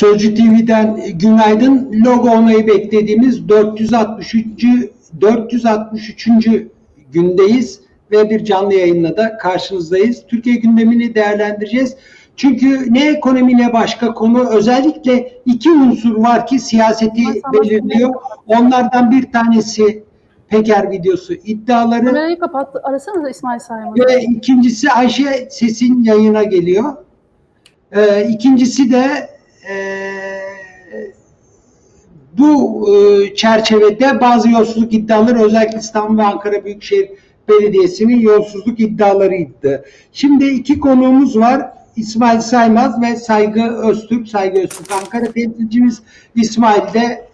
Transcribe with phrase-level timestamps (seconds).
[0.00, 2.02] Sözcü TV'den günaydın.
[2.06, 4.64] Logo onayı beklediğimiz 463.
[5.20, 6.28] 463.
[7.12, 7.80] gündeyiz
[8.10, 10.26] ve bir canlı yayınla da karşınızdayız.
[10.28, 11.96] Türkiye gündemini değerlendireceğiz.
[12.36, 17.22] Çünkü ne ekonomi ne başka konu özellikle iki unsur var ki siyaseti
[17.52, 18.14] belirliyor.
[18.46, 20.04] Onlardan bir tanesi
[20.48, 22.06] Peker videosu iddiaları.
[22.06, 22.80] Kamerayı kapattı.
[22.84, 23.98] Arasanıza İsmail Saymaz.
[23.98, 26.92] Ve ikincisi Ayşe Ses'in yayına geliyor.
[27.92, 29.39] Ee, ikincisi de e,
[32.38, 37.10] bu e, çerçevede bazı yolsuzluk iddiaları özellikle İstanbul ve Ankara Büyükşehir
[37.48, 39.84] Belediyesi'nin yolsuzluk iddialarıydı.
[40.12, 41.70] Şimdi iki konuğumuz var.
[41.96, 44.28] İsmail Saymaz ve Saygı Öztürk.
[44.28, 46.02] Saygı Öztürk Ankara temsilcimiz.
[46.34, 47.28] İsmail de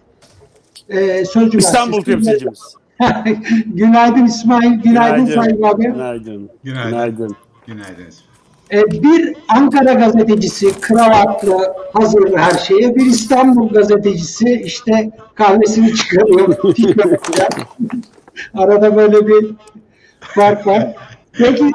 [0.89, 2.61] e, Sözcü İstanbul temsilcimiz.
[3.65, 5.41] günaydın İsmail, günaydın, Günaydın.
[5.41, 5.83] Saygı abi.
[5.83, 6.49] Günaydın.
[6.63, 6.91] Günaydın.
[6.91, 7.35] Günaydın.
[7.67, 8.26] Günaydın.
[8.71, 16.55] E, bir Ankara gazetecisi kravatlı hazır her şeye, bir İstanbul gazetecisi işte kahvesini çıkarıyor.
[18.53, 19.55] Arada böyle bir
[20.19, 20.95] fark var.
[21.33, 21.71] Peki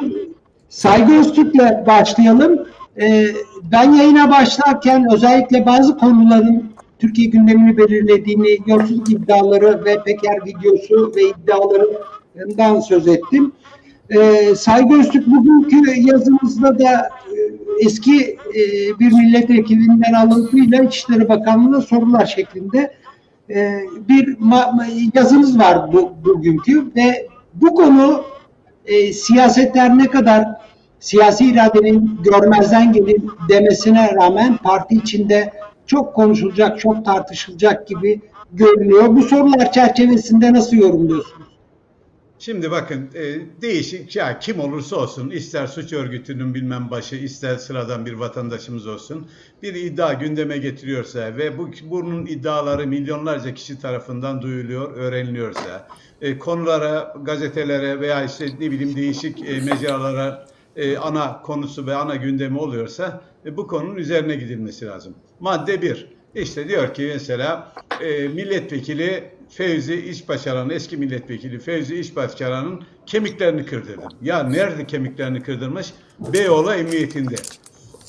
[0.69, 2.67] Saygı Öztürk'le başlayalım.
[3.01, 3.27] E,
[3.73, 11.23] ben yayına başlarken özellikle bazı konuların Türkiye gündemini belirlediğini, yolsuzluk iddiaları ve Peker videosu ve
[11.23, 13.53] iddialarından söz ettim.
[14.17, 17.37] Ee, Saygı Öztürk bugünkü yazımızda da e,
[17.81, 18.61] eski e,
[19.01, 22.95] bir milletvekilinden alıntıyla İçişleri Bakanlığı'na sorular şeklinde
[23.51, 24.37] e, bir
[25.15, 28.25] yazımız var bu, bugünkü ve bu konu
[28.87, 30.49] e, siyasetler ne kadar
[31.01, 35.53] siyasi iradenin görmezden gelin demesine rağmen parti içinde
[35.87, 38.21] çok konuşulacak, çok tartışılacak gibi
[38.53, 39.17] görünüyor.
[39.17, 41.42] Bu sorular çerçevesinde nasıl yorumluyorsunuz?
[42.45, 48.07] Şimdi bakın e, değişik ya kim olursa olsun ister suç örgütünün bilmem başı ister sıradan
[48.07, 49.27] bir vatandaşımız olsun
[49.63, 55.89] bir iddia gündeme getiriyorsa ve bu bunun iddiaları milyonlarca kişi tarafından duyuluyor, öğreniliyorsa
[56.21, 60.47] e, konulara, gazetelere veya işte ne bileyim değişik e, mecralara
[60.77, 65.15] e, ana konusu ve ana gündemi oluyorsa e, bu konunun üzerine gidilmesi lazım.
[65.41, 66.07] Madde 1.
[66.35, 74.09] İşte diyor ki mesela e, milletvekili Fevzi İşbaşaran'ın eski milletvekili Fevzi İşbaşaran'ın kemiklerini kırdırdı.
[74.23, 75.93] Ya nerede kemiklerini kırdırmış?
[76.19, 77.35] Beyoğlu Emniyetinde.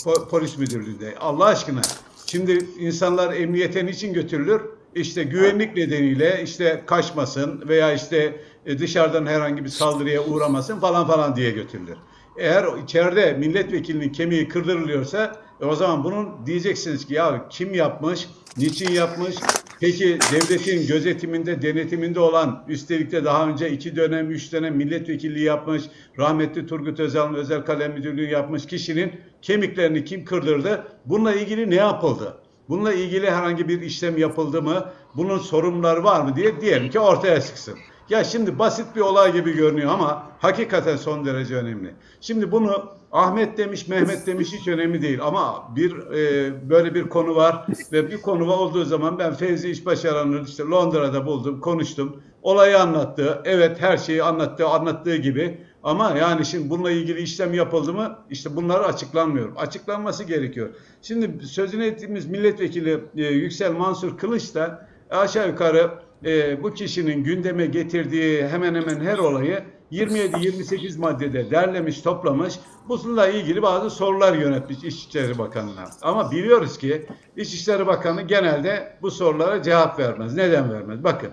[0.04, 1.16] Po- polis müdürlüğünde.
[1.20, 1.82] Allah aşkına.
[2.26, 4.62] Şimdi insanlar emniyete niçin götürülür?
[4.96, 11.36] İşte güvenlik nedeniyle işte kaçmasın veya işte e, dışarıdan herhangi bir saldırıya uğramasın falan falan
[11.36, 11.98] diye götürülür.
[12.38, 18.28] Eğer içeride milletvekilinin kemiği kırdırılıyorsa e, o zaman bunun diyeceksiniz ki ya kim yapmış,
[18.58, 19.36] niçin yapmış,
[19.84, 25.84] Peki devletin gözetiminde, denetiminde olan, üstelik de daha önce iki dönem, üç dönem milletvekilliği yapmış,
[26.18, 29.12] rahmetli Turgut Özal'ın özel kalem müdürlüğü yapmış kişinin
[29.42, 30.88] kemiklerini kim kırdırdı?
[31.06, 32.38] Bununla ilgili ne yapıldı?
[32.70, 34.86] Bununla ilgili herhangi bir işlem yapıldı mı?
[35.16, 37.76] Bunun sorumluları var mı diye diyelim ki ortaya çıksın.
[38.10, 41.94] Ya şimdi basit bir olay gibi görünüyor ama hakikaten son derece önemli.
[42.22, 47.36] Şimdi bunu Ahmet demiş, Mehmet demiş hiç önemli değil ama bir e, böyle bir konu
[47.36, 52.22] var ve bir konu olduğu zaman ben Fevzi İşbaşaran'ı işte Londra'da buldum, konuştum.
[52.42, 53.42] Olayı anlattı.
[53.46, 55.58] Evet her şeyi anlattı, anlattığı gibi.
[55.84, 58.20] Ama yani şimdi bununla ilgili işlem yapıldı mı?
[58.30, 59.56] İşte bunlar açıklanmıyor.
[59.56, 60.70] Açıklanması gerekiyor.
[61.02, 65.92] Şimdi sözünü ettiğimiz milletvekili e, Yüksel Mansur Kılıç da aşağı yukarı
[66.26, 69.64] e, bu kişinin gündeme getirdiği hemen hemen her olayı
[69.94, 72.54] 27-28 maddede derlemiş, toplamış.
[72.90, 75.86] Bununla ilgili bazı sorular yönetmiş İçişleri Bakanı'na.
[76.02, 77.06] Ama biliyoruz ki
[77.38, 80.36] İçişleri Bakanı genelde bu sorulara cevap vermez.
[80.36, 81.04] Neden vermez?
[81.04, 81.30] Bakın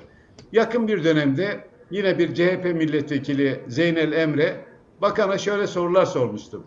[0.52, 4.64] yakın bir dönemde yine bir CHP milletvekili Zeynel Emre
[5.02, 6.64] bakana şöyle sorular sormuştu.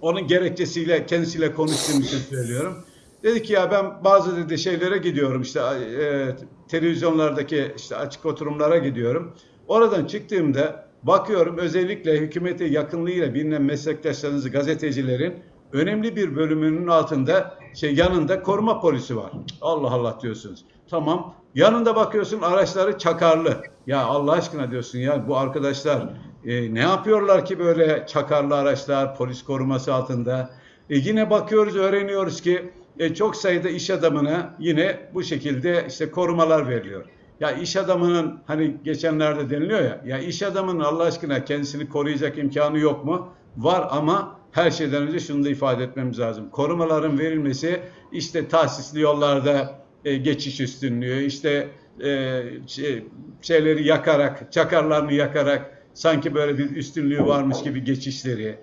[0.00, 2.76] Onun gerekçesiyle kendisiyle konuştuğum için söylüyorum.
[3.22, 6.28] Dedi ki ya ben bazı dedi şeylere gidiyorum işte e,
[6.68, 9.34] televizyonlardaki işte açık oturumlara gidiyorum.
[9.68, 15.34] Oradan çıktığımda bakıyorum özellikle hükümete yakınlığıyla bilinen meslektaşlarınız gazetecilerin
[15.72, 19.32] önemli bir bölümünün altında şey yanında koruma polisi var.
[19.60, 20.64] Allah Allah diyorsunuz.
[20.90, 21.34] Tamam.
[21.54, 23.62] Yanında bakıyorsun araçları çakarlı.
[23.86, 26.08] Ya Allah aşkına diyorsun ya bu arkadaşlar
[26.44, 30.50] e, ne yapıyorlar ki böyle çakarlı araçlar polis koruması altında.
[30.90, 36.68] E, yine bakıyoruz öğreniyoruz ki e, çok sayıda iş adamına yine bu şekilde işte korumalar
[36.68, 37.04] veriliyor.
[37.40, 42.78] Ya iş adamının hani geçenlerde deniliyor ya, ya iş adamının Allah aşkına kendisini koruyacak imkanı
[42.78, 43.28] yok mu?
[43.56, 46.50] Var ama her şeyden önce şunu da ifade etmemiz lazım.
[46.50, 47.80] Korumaların verilmesi
[48.12, 51.68] işte tahsisli yollarda e, geçiş üstünlüğü, işte
[52.04, 53.04] e, şey,
[53.42, 58.58] şeyleri yakarak, çakarlarını yakarak sanki böyle bir üstünlüğü varmış gibi geçişleri,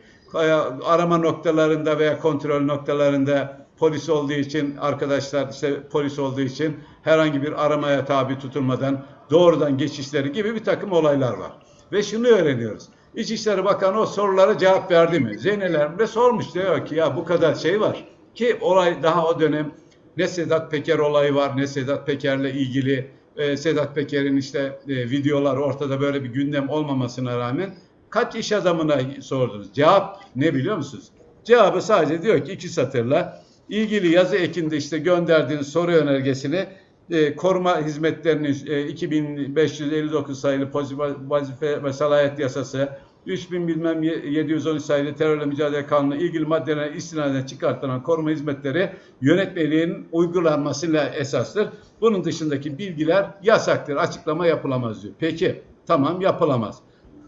[0.86, 7.66] arama noktalarında veya kontrol noktalarında polis olduğu için arkadaşlar işte polis olduğu için herhangi bir
[7.66, 11.51] aramaya tabi tutulmadan doğrudan geçişleri gibi bir takım olaylar var.
[11.92, 12.89] Ve şunu öğreniyoruz.
[13.16, 15.39] İçişleri Bakanı o sorulara cevap verdi mi?
[15.39, 18.06] Zeynel Ermine sormuş diyor ki ya bu kadar şey var
[18.36, 19.72] ki olay daha o dönem
[20.18, 25.57] ne Sedat Peker olayı var ne Sedat Peker'le ilgili e, Sedat Peker'in işte e, videolar
[25.57, 27.75] ortada böyle bir gündem olmamasına rağmen
[28.10, 29.74] kaç iş adamına sordunuz?
[29.74, 31.06] Cevap ne biliyor musunuz?
[31.44, 36.65] Cevabı sadece diyor ki iki satırla ilgili yazı ekinde işte gönderdiğiniz soru önergesini
[37.09, 42.89] e, koruma hizmetlerinin e, 2559 sayılı pozitif vazife ve salahiyet yasası
[43.25, 48.91] 3000 bilmem 713 sayılı terörle mücadele kanunu ilgili maddelerine istinaden çıkartılan koruma hizmetleri
[49.21, 51.67] yönetmeliğin uygulanmasıyla esastır.
[52.01, 53.95] Bunun dışındaki bilgiler yasaktır.
[53.95, 55.13] Açıklama yapılamaz diyor.
[55.19, 56.79] Peki tamam yapılamaz.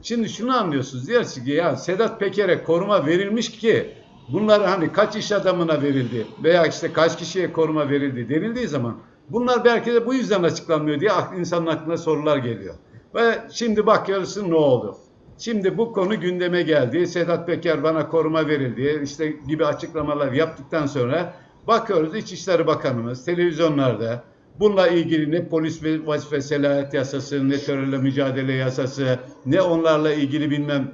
[0.02, 1.08] Şimdi şunu anlıyorsunuz.
[1.08, 3.94] Diyorsunuz ki ya Sedat Peker'e koruma verilmiş ki
[4.28, 8.98] bunlar hani kaç iş adamına verildi veya işte kaç kişiye koruma verildi denildiği zaman
[9.30, 12.76] bunlar belki de bu yüzden açıklanmıyor diye insanın aklına sorular geliyor.
[13.16, 14.98] Ve şimdi bakıyoruz ne oldu?
[15.38, 17.08] Şimdi bu konu gündeme geldi.
[17.08, 19.02] Sedat Peker bana koruma verildi.
[19.04, 21.34] işte gibi açıklamalar yaptıktan sonra
[21.68, 24.24] bakıyoruz İçişleri Bakanımız televizyonlarda
[24.60, 30.92] bununla ilgili ne polis vazife selahiyet yasası, ne terörle mücadele yasası, ne onlarla ilgili bilmem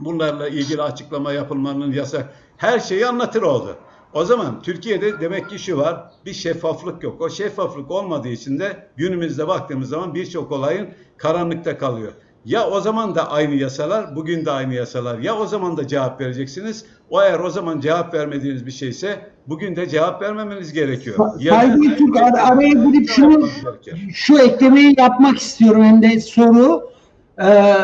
[0.00, 2.34] bunlarla ilgili açıklama yapılmanın yasak.
[2.58, 3.76] Her şeyi anlatır oldu.
[4.12, 7.20] O zaman Türkiye'de demek ki şu var, bir şeffaflık yok.
[7.20, 12.12] O şeffaflık olmadığı için de günümüzde baktığımız zaman birçok olayın karanlıkta kalıyor.
[12.44, 15.18] Ya o zaman da aynı yasalar, bugün de aynı yasalar.
[15.18, 16.84] Ya o zaman da cevap vereceksiniz.
[17.10, 21.16] O eğer o zaman cevap vermediğiniz bir şeyse bugün de cevap vermemeniz gerekiyor.
[21.50, 23.48] Saygı Türk ar- araya girip şunu
[24.12, 26.90] şu eklemeyi yapmak istiyorum hem de soru.
[27.42, 27.74] Ee,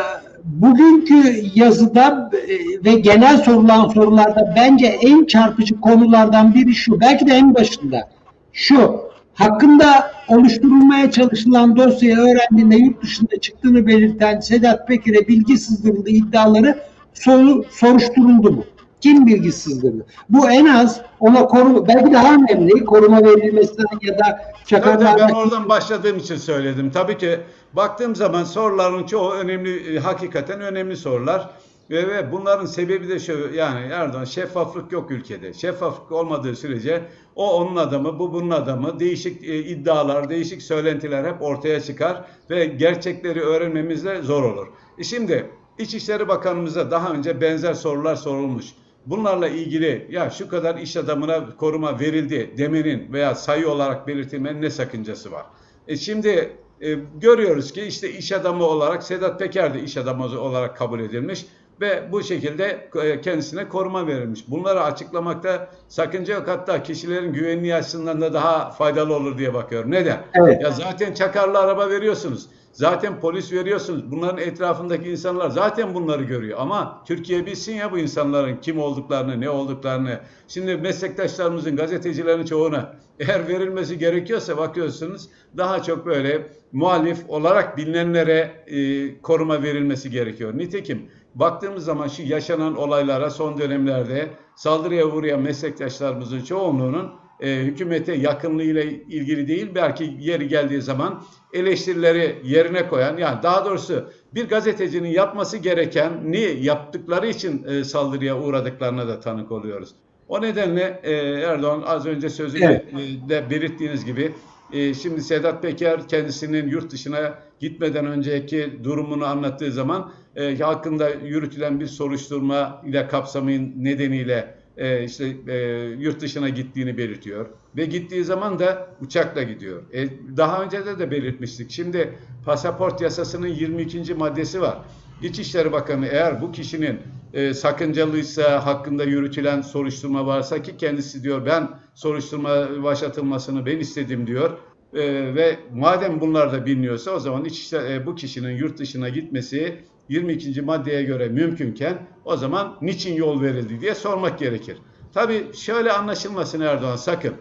[0.45, 6.99] bugünkü yazıda e, ve genel sorulan sorularda bence en çarpıcı konulardan biri şu.
[6.99, 8.09] Belki de en başında.
[8.53, 9.05] Şu.
[9.33, 16.79] Hakkında oluşturulmaya çalışılan dosyayı öğrendiğinde yurt dışında çıktığını belirten Sedat Peker'e bilgi sızdırıldığı iddiaları
[17.13, 18.65] soru, soruşturuldu mu?
[19.01, 20.05] Kim bilgi sızdırdı?
[20.29, 25.69] Bu en az ona koruma, belki daha önemli koruma verilmesinden ya da çakarlardan ben oradan
[25.69, 26.91] başladığım için söyledim.
[26.91, 27.39] Tabii ki
[27.75, 31.49] baktığım zaman soruların çoğu önemli, e, hakikaten önemli sorular.
[31.89, 35.53] Ve, ve bunların sebebi de şu yani Erdoğan şeffaflık yok ülkede.
[35.53, 37.03] Şeffaflık olmadığı sürece
[37.35, 42.65] o onun adamı, bu bunun adamı, değişik e, iddialar, değişik söylentiler hep ortaya çıkar ve
[42.65, 44.67] gerçekleri öğrenmemiz de zor olur.
[44.97, 45.49] E şimdi
[45.79, 48.65] İçişleri Bakanımıza daha önce benzer sorular sorulmuş.
[49.05, 54.69] Bunlarla ilgili ya şu kadar iş adamına koruma verildi demenin veya sayı olarak belirtilmenin ne
[54.69, 55.45] sakıncası var?
[55.87, 60.77] E şimdi e, görüyoruz ki işte iş adamı olarak Sedat Peker de iş adamı olarak
[60.77, 61.45] kabul edilmiş
[61.81, 64.49] ve bu şekilde e, kendisine koruma verilmiş.
[64.49, 66.47] Bunları açıklamakta sakınca yok.
[66.47, 69.91] Hatta kişilerin güvenliği açısından da daha faydalı olur diye bakıyorum.
[69.91, 70.23] Neden?
[70.33, 70.61] Evet.
[70.61, 72.49] Ya zaten çakarlı araba veriyorsunuz.
[72.75, 74.11] Zaten polis veriyorsunuz.
[74.11, 76.57] Bunların etrafındaki insanlar zaten bunları görüyor.
[76.61, 80.19] Ama Türkiye bilsin ya bu insanların kim olduklarını, ne olduklarını.
[80.47, 89.21] Şimdi meslektaşlarımızın, gazetecilerin çoğuna eğer verilmesi gerekiyorsa bakıyorsunuz daha çok böyle muhalif olarak bilinenlere e,
[89.21, 90.57] koruma verilmesi gerekiyor.
[90.57, 98.83] Nitekim baktığımız zaman şu yaşanan olaylara son dönemlerde saldırıya uğrayan meslektaşlarımızın çoğunluğunun e, hükümete yakınlığıyla
[98.83, 101.23] ilgili değil belki yeri geldiği zaman
[101.53, 108.39] eleştirileri yerine koyan yani daha doğrusu bir gazetecinin yapması gereken ne yaptıkları için e, saldırıya
[108.41, 109.89] uğradıklarına da tanık oluyoruz.
[110.27, 113.25] O nedenle e, Erdoğan az önce sözünde Evet.
[113.25, 114.31] e, de belirttiğiniz gibi
[114.73, 121.79] e, şimdi Sedat Peker kendisinin yurt dışına gitmeden önceki durumunu anlattığı zaman e, hakkında yürütülen
[121.79, 125.57] bir soruşturma ile kapsamın nedeniyle e, işte e,
[125.99, 127.45] yurt dışına gittiğini belirtiyor
[127.77, 129.83] ve gittiği zaman da uçakla gidiyor.
[129.93, 131.71] E, daha önce de de belirtmiştik.
[131.71, 132.13] Şimdi
[132.45, 134.13] pasaport yasasının 22.
[134.13, 134.77] maddesi var.
[135.21, 136.99] İçişleri Bakanı eğer bu kişinin
[137.33, 144.57] e, sakıncalıysa hakkında yürütülen soruşturma varsa ki kendisi diyor ben soruşturma başlatılmasını ben istedim diyor.
[144.93, 149.79] E, ve madem bunlar da biliniyorsa o zaman İçişleri, e, bu kişinin yurt dışına gitmesi
[150.09, 150.61] 22.
[150.61, 154.77] maddeye göre mümkünken o zaman niçin yol verildi diye sormak gerekir.
[155.13, 157.33] Tabii şöyle anlaşılmasın Erdoğan sakın.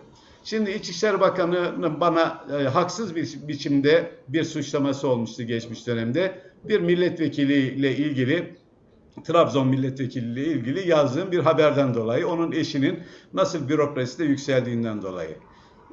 [0.44, 6.42] Şimdi İçişleri Bakanı'nın bana e, haksız bir biçimde bir suçlaması olmuştu geçmiş dönemde.
[6.64, 8.54] Bir milletvekiliyle ilgili
[9.24, 12.98] Trabzon milletvekiliyle ilgili yazdığım bir haberden dolayı onun eşinin
[13.32, 15.36] nasıl bürokraside yükseldiğinden dolayı.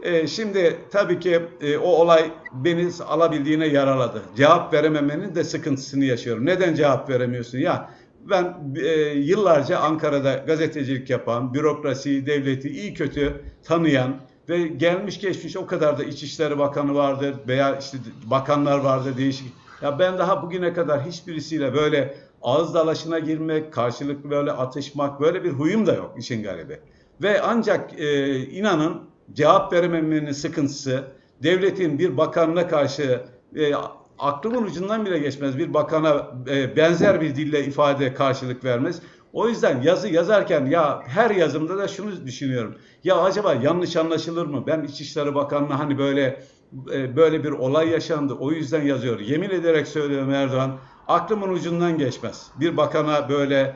[0.02, 4.22] E, şimdi tabii ki e, o olay beni alabildiğine yaraladı.
[4.38, 6.46] Cevap verememenin de sıkıntısını yaşıyorum.
[6.46, 7.58] Neden cevap veremiyorsun?
[7.58, 7.90] Ya
[8.30, 15.66] ben e, yıllarca Ankara'da gazetecilik yapan, bürokrasiyi, devleti iyi kötü tanıyan ve gelmiş geçmiş o
[15.66, 19.48] kadar da İçişleri Bakanı vardır veya işte bakanlar vardır değişik.
[19.82, 25.50] Ya ben daha bugüne kadar hiçbirisiyle böyle ağız dalaşına girmek, karşılıklı böyle atışmak böyle bir
[25.50, 26.80] huyum da yok işin garibi.
[27.22, 31.04] Ve ancak e, inanın cevap verememenin sıkıntısı,
[31.44, 33.22] devletin bir bakanına karşı
[33.56, 33.72] e,
[34.20, 39.02] aklımın ucundan bile geçmez bir bakana e, benzer bir dille ifade karşılık vermez.
[39.34, 42.76] O yüzden yazı yazarken ya her yazımda da şunu düşünüyorum.
[43.04, 44.64] Ya acaba yanlış anlaşılır mı?
[44.68, 46.44] Ben İçişleri Bakanı'na hani böyle
[46.94, 48.34] e, böyle bir olay yaşandı.
[48.34, 49.20] O yüzden yazıyor.
[49.20, 50.78] Yemin ederek söylüyorum Erdoğan.
[51.08, 52.48] Aklımın ucundan geçmez.
[52.60, 53.76] Bir bakana böyle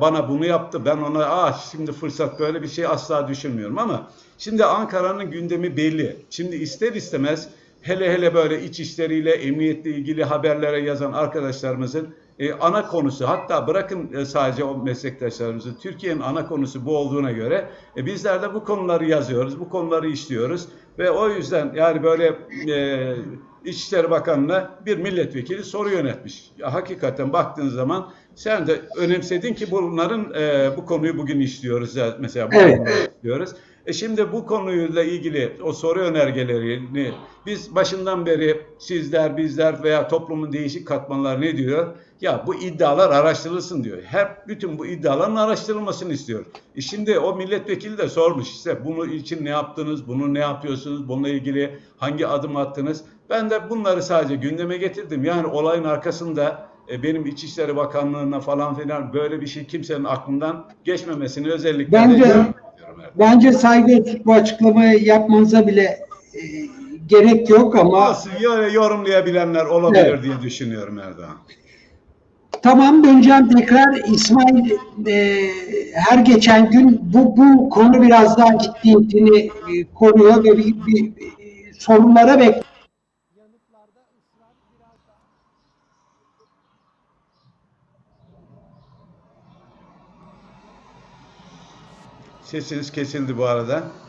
[0.00, 0.84] bana bunu yaptı.
[0.84, 6.16] Ben ona ah şimdi fırsat böyle bir şey asla düşünmüyorum ama şimdi Ankara'nın gündemi belli.
[6.30, 7.48] Şimdi ister istemez
[7.82, 14.12] hele hele böyle iç işleriyle, emniyetle ilgili haberlere yazan arkadaşlarımızın e, ana konusu hatta bırakın
[14.12, 19.04] e, sadece o meslektaşlarımızı Türkiye'nin ana konusu bu olduğuna göre e, bizler de bu konuları
[19.04, 22.38] yazıyoruz, bu konuları işliyoruz ve o yüzden yani böyle
[22.68, 23.16] e,
[23.64, 26.50] İçişleri Bakanı'na bir milletvekili soru yönetmiş.
[26.58, 32.52] Ya, hakikaten baktığın zaman sen de önemsedin ki bunların e, bu konuyu bugün işliyoruz mesela
[32.52, 33.10] bu evet.
[33.16, 33.50] işliyoruz.
[33.86, 37.12] E şimdi bu konuyla ilgili o soru önergelerini
[37.46, 41.86] biz başından beri sizler, bizler veya toplumun değişik katmanları ne diyor?
[42.20, 44.02] Ya bu iddialar araştırılsın diyor.
[44.02, 46.46] Hep bütün bu iddiaların araştırılmasını istiyor.
[46.76, 51.28] E şimdi o milletvekili de sormuş işte bunu için ne yaptınız, bunu ne yapıyorsunuz, bununla
[51.28, 53.04] ilgili hangi adım attınız?
[53.30, 55.24] Ben de bunları sadece gündeme getirdim.
[55.24, 61.52] Yani olayın arkasında e, benim İçişleri Bakanlığı'na falan filan böyle bir şey kimsenin aklından geçmemesini
[61.52, 62.54] özellikle bence,
[63.18, 65.82] bence saygı etik bu açıklamayı yapmanıza bile
[66.34, 66.40] e,
[67.06, 68.30] gerek yok ama Nasıl
[68.74, 70.22] yorumlayabilenler olabilir evet.
[70.22, 71.36] diye düşünüyorum Erdoğan.
[72.62, 74.70] Tamam döneceğim tekrar İsmail
[75.06, 75.48] e,
[75.94, 79.50] her geçen gün bu bu konu biraz daha ciddiyetini e,
[79.94, 82.64] koruyor ve bir, bir, bir sorunlara bekliyor.
[92.44, 94.04] Sesiniz kesildi bu arada.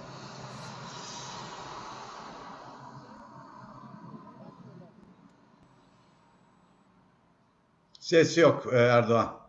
[8.00, 9.45] Ses yok e, Erdoğan.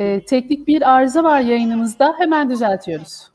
[0.00, 2.14] E, teknik bir arıza var yayınımızda.
[2.18, 3.29] Hemen düzeltiyoruz.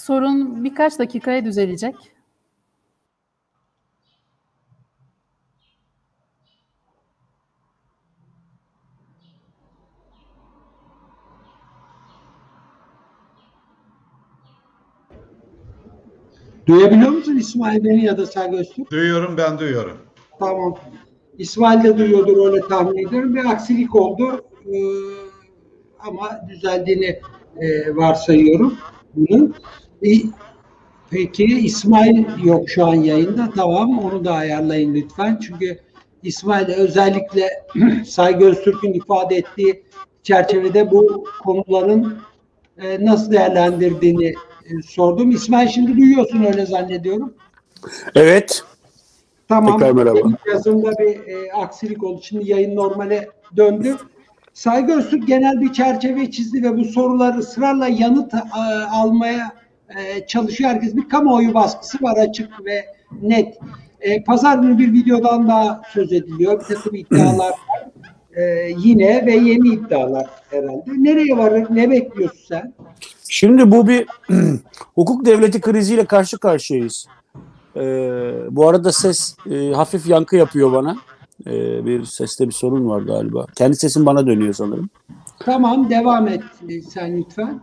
[0.00, 1.94] Sorun birkaç dakikaya düzelecek.
[16.66, 18.90] Duyabiliyor musun İsmail beni ya da sen Öztürk?
[18.90, 19.98] Duyuyorum ben duyuyorum.
[20.38, 20.78] Tamam.
[21.38, 23.34] İsmail de duyuyordur öyle tahmin ediyorum.
[23.34, 24.78] Bir aksilik oldu ee,
[25.98, 27.20] ama düzeldiğini
[27.56, 28.78] e, varsayıyorum
[29.14, 29.54] bunun.
[30.02, 30.08] E,
[31.10, 33.50] peki İsmail yok şu an yayında.
[33.56, 35.40] Tamam onu da ayarlayın lütfen.
[35.42, 35.78] Çünkü
[36.22, 37.48] İsmail özellikle
[38.06, 39.82] Saygı Öztürk'ün ifade ettiği
[40.22, 42.18] çerçevede bu konuların
[42.78, 44.28] e, nasıl değerlendirdiğini
[44.64, 45.30] e, sordum.
[45.30, 47.34] İsmail şimdi duyuyorsun öyle zannediyorum.
[48.14, 48.62] Evet.
[49.48, 49.78] Tamam.
[49.78, 50.18] Tekrar merhaba.
[50.52, 52.20] Yazımda bir e, aksilik oldu.
[52.24, 53.96] Şimdi yayın normale döndü.
[54.52, 58.38] Saygı Öztürk genel bir çerçeve çizdi ve bu soruları ısrarla yanıt e,
[58.92, 59.59] almaya
[59.98, 60.70] e, çalışıyor.
[60.70, 62.84] Herkes bir kamuoyu baskısı var açık ve
[63.22, 63.58] net.
[64.00, 66.60] E, Pazar günü bir videodan daha söz ediliyor.
[66.60, 67.54] Bir takım iddialar var.
[68.36, 70.82] E, yine ve yeni iddialar herhalde.
[70.86, 71.66] Nereye varır?
[71.70, 72.72] Ne bekliyorsun sen?
[73.28, 74.06] Şimdi bu bir
[74.94, 77.06] hukuk devleti kriziyle karşı karşıyayız.
[77.76, 77.80] Ee,
[78.50, 80.96] bu arada ses e, hafif yankı yapıyor bana.
[81.46, 83.46] Ee, bir seste bir sorun var galiba.
[83.56, 84.90] Kendi sesim bana dönüyor sanırım.
[85.38, 87.60] Tamam devam et e, sen lütfen.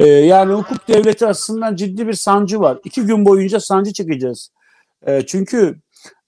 [0.00, 2.78] Ee, yani hukuk devleti açısından ciddi bir sancı var.
[2.84, 4.50] İki gün boyunca sancı çekeceğiz.
[5.06, 5.80] Ee, çünkü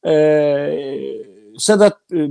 [0.07, 0.13] e,
[1.59, 2.29] Sedat e, e,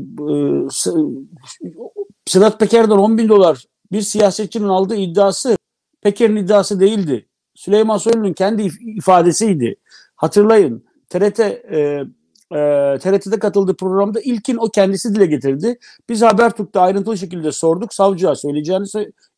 [2.26, 5.58] Sedat Peker'den 10 bin dolar bir siyasetçinin aldığı iddiası
[6.02, 7.28] Peker'in iddiası değildi.
[7.56, 9.76] Süleyman Soylu'nun kendi ifadesiydi.
[10.16, 12.04] Hatırlayın TRT e,
[12.52, 15.80] e, TRT'de katıldığı programda ilkin o kendisi dile getirdi.
[16.10, 17.94] Biz Habertürk'te ayrıntılı şekilde sorduk.
[17.94, 18.88] Savcıya söyleyeceğini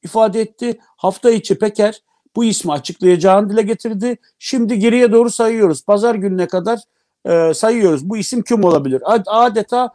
[0.04, 0.80] ifade etti.
[0.98, 2.02] Hafta içi Peker
[2.36, 4.18] bu ismi açıklayacağını dile getirdi.
[4.40, 5.86] Şimdi geriye doğru sayıyoruz.
[5.86, 6.80] Pazar gününe kadar
[7.26, 8.10] e, sayıyoruz.
[8.10, 9.04] Bu isim kim olabilir?
[9.28, 9.90] Adeta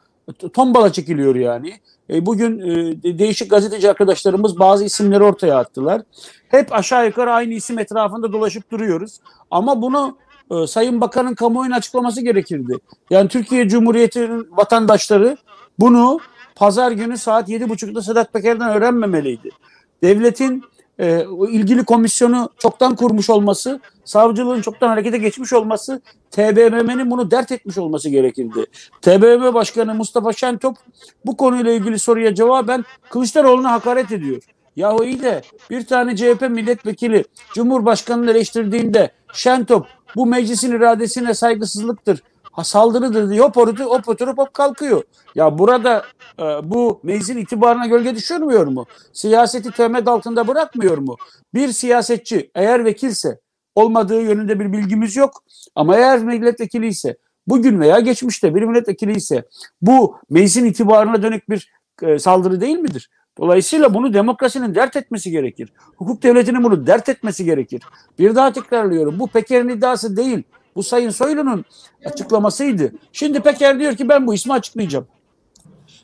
[0.52, 1.80] tombala çekiliyor yani.
[2.10, 6.02] E, bugün e, değişik gazeteci arkadaşlarımız bazı isimleri ortaya attılar.
[6.48, 9.20] Hep aşağı yukarı aynı isim etrafında dolaşıp duruyoruz.
[9.50, 10.18] Ama bunu
[10.50, 12.78] e, Sayın Bakan'ın kamuoyuna açıklaması gerekirdi.
[13.10, 15.36] Yani Türkiye Cumhuriyeti'nin vatandaşları
[15.78, 16.20] bunu
[16.54, 19.50] pazar günü saat 7.30'da Sedat Peker'den öğrenmemeliydi.
[20.04, 20.64] Devletin
[20.98, 27.78] e, ilgili komisyonu çoktan kurmuş olması, savcılığın çoktan harekete geçmiş olması, TBMM'nin bunu dert etmiş
[27.78, 28.66] olması gerekirdi.
[29.02, 30.76] TBMM Başkanı Mustafa Şentop
[31.26, 34.42] bu konuyla ilgili soruya cevaben Kılıçdaroğlu'na hakaret ediyor.
[34.76, 39.86] Yahu iyi de bir tane CHP milletvekili Cumhurbaşkanı'nı eleştirdiğinde Şentop
[40.16, 42.22] bu meclisin iradesine saygısızlıktır,
[42.54, 45.02] ha, saldırıdır diye hop, oturup, hop oturup hop kalkıyor.
[45.34, 46.04] Ya burada
[46.38, 48.86] e, bu meclisin itibarına gölge düşürmüyor mu?
[49.12, 51.16] Siyaseti temet altında bırakmıyor mu?
[51.54, 53.40] Bir siyasetçi eğer vekilse
[53.74, 55.42] olmadığı yönünde bir bilgimiz yok
[55.74, 59.44] ama eğer milletvekili ise bugün veya geçmişte bir milletvekili ise
[59.82, 63.10] bu meclisin itibarına dönük bir e, saldırı değil midir?
[63.38, 65.72] Dolayısıyla bunu demokrasinin dert etmesi gerekir.
[65.96, 67.82] Hukuk devletinin bunu dert etmesi gerekir.
[68.18, 69.18] Bir daha tekrarlıyorum.
[69.18, 70.42] Bu Peker'in iddiası değil.
[70.76, 71.64] Bu Sayın Soylu'nun
[72.04, 72.92] açıklamasıydı.
[73.12, 75.06] Şimdi Peker diyor ki ben bu ismi açıklayacağım.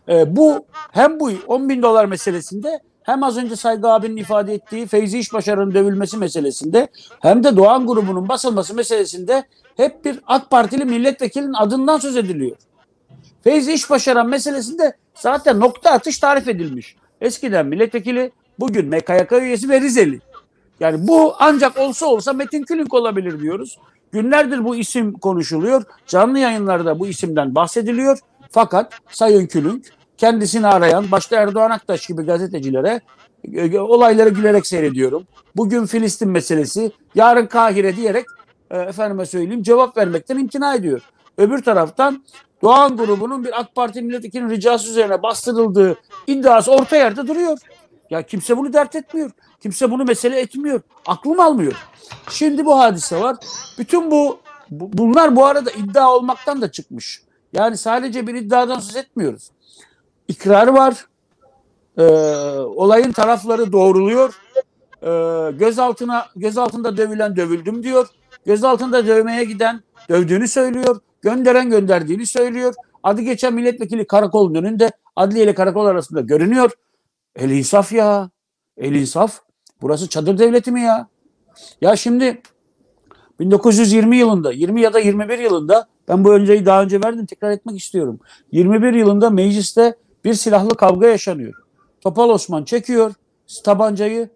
[0.09, 4.87] Ee, bu hem bu 10 bin dolar meselesinde hem az önce Saygı abinin ifade ettiği
[4.87, 6.88] Feyzi İşbaşarı'nın dövülmesi meselesinde
[7.20, 9.44] hem de Doğan grubunun basılması meselesinde
[9.76, 12.56] hep bir AK Partili milletvekilinin adından söz ediliyor.
[13.44, 16.96] Feyzi İşbaşaran meselesinde zaten nokta atış tarif edilmiş.
[17.20, 20.20] Eskiden milletvekili, bugün MKYK üyesi ve Rizeli.
[20.80, 23.78] Yani bu ancak olsa olsa Metin Külünk olabilir diyoruz.
[24.12, 25.83] Günlerdir bu isim konuşuluyor.
[26.07, 28.18] Canlı yayınlarda bu isimden bahsediliyor.
[28.51, 29.85] Fakat Sayın Külünk
[30.16, 33.01] kendisini arayan başta Erdoğan Aktaş gibi gazetecilere
[33.55, 35.23] e, olayları gülerek seyrediyorum.
[35.57, 38.27] Bugün Filistin meselesi, yarın Kahire diyerek
[38.70, 41.01] e, efendime söyleyeyim cevap vermekten imtina ediyor.
[41.38, 42.25] Öbür taraftan
[42.62, 45.96] Doğan grubunun bir AK Parti milletvekilinin ricası üzerine bastırıldığı
[46.27, 47.59] iddiası orta yerde duruyor.
[48.11, 49.31] Ya kimse bunu dert etmiyor.
[49.62, 50.81] Kimse bunu mesele etmiyor.
[51.07, 51.87] Aklım almıyor.
[52.31, 53.37] Şimdi bu hadise var.
[53.79, 54.38] Bütün bu,
[54.70, 57.23] bu bunlar bu arada iddia olmaktan da çıkmış.
[57.53, 59.51] Yani sadece bir iddiadan söz etmiyoruz.
[60.29, 61.07] İkrarı var.
[61.99, 62.03] Ee,
[62.59, 64.35] olayın tarafları doğruluyor.
[65.03, 68.09] Ee, gözaltına gözaltında dövülen dövüldüm diyor.
[68.46, 71.01] Gözaltında dövmeye giden dövdüğünü söylüyor.
[71.23, 72.75] Gönderen gönderdiğini söylüyor.
[73.03, 76.70] Adı geçen milletvekili karakolun önünde adliye ile karakol arasında görünüyor.
[77.36, 78.30] El insaf ya.
[78.76, 79.40] El insaf.
[79.82, 81.08] Burası çadır devleti mi ya?
[81.80, 82.42] Ya şimdi
[83.40, 87.78] 1920 yılında 20 ya da 21 yılında ben bu önceyi daha önce verdim tekrar etmek
[87.78, 88.20] istiyorum.
[88.52, 91.54] 21 yılında mecliste bir silahlı kavga yaşanıyor.
[92.00, 93.14] Topal Osman çekiyor
[93.64, 94.28] tabancayı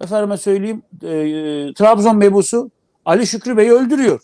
[0.00, 2.70] efendime söyleyeyim e, e, Trabzon mebusu
[3.04, 4.20] Ali Şükrü Bey'i öldürüyor.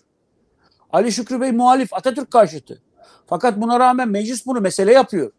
[0.93, 2.83] Ali Şükrü Bey muhalif Atatürk karşıtı.
[3.27, 5.33] Fakat buna rağmen meclis bunu mesele yapıyor.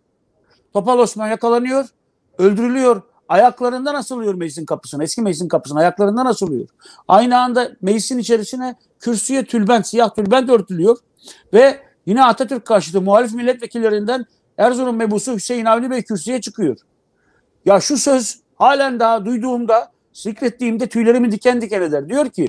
[0.73, 1.85] Topal Osman yakalanıyor,
[2.37, 3.01] öldürülüyor.
[3.29, 5.03] ayaklarından asılıyor meclisin kapısına.
[5.03, 6.67] Eski meclisin kapısına ayaklarından asılıyor.
[7.07, 10.97] Aynı anda meclisin içerisine kürsüye tülbent, siyah tülbent örtülüyor
[11.53, 14.25] ve yine Atatürk karşıtı muhalif milletvekillerinden
[14.57, 16.77] Erzurum mebusu Hüseyin Avni Bey kürsüye çıkıyor.
[17.65, 22.09] Ya şu söz halen daha duyduğumda, zikrettiğimde tüylerimi diken diken eder.
[22.09, 22.47] Diyor ki,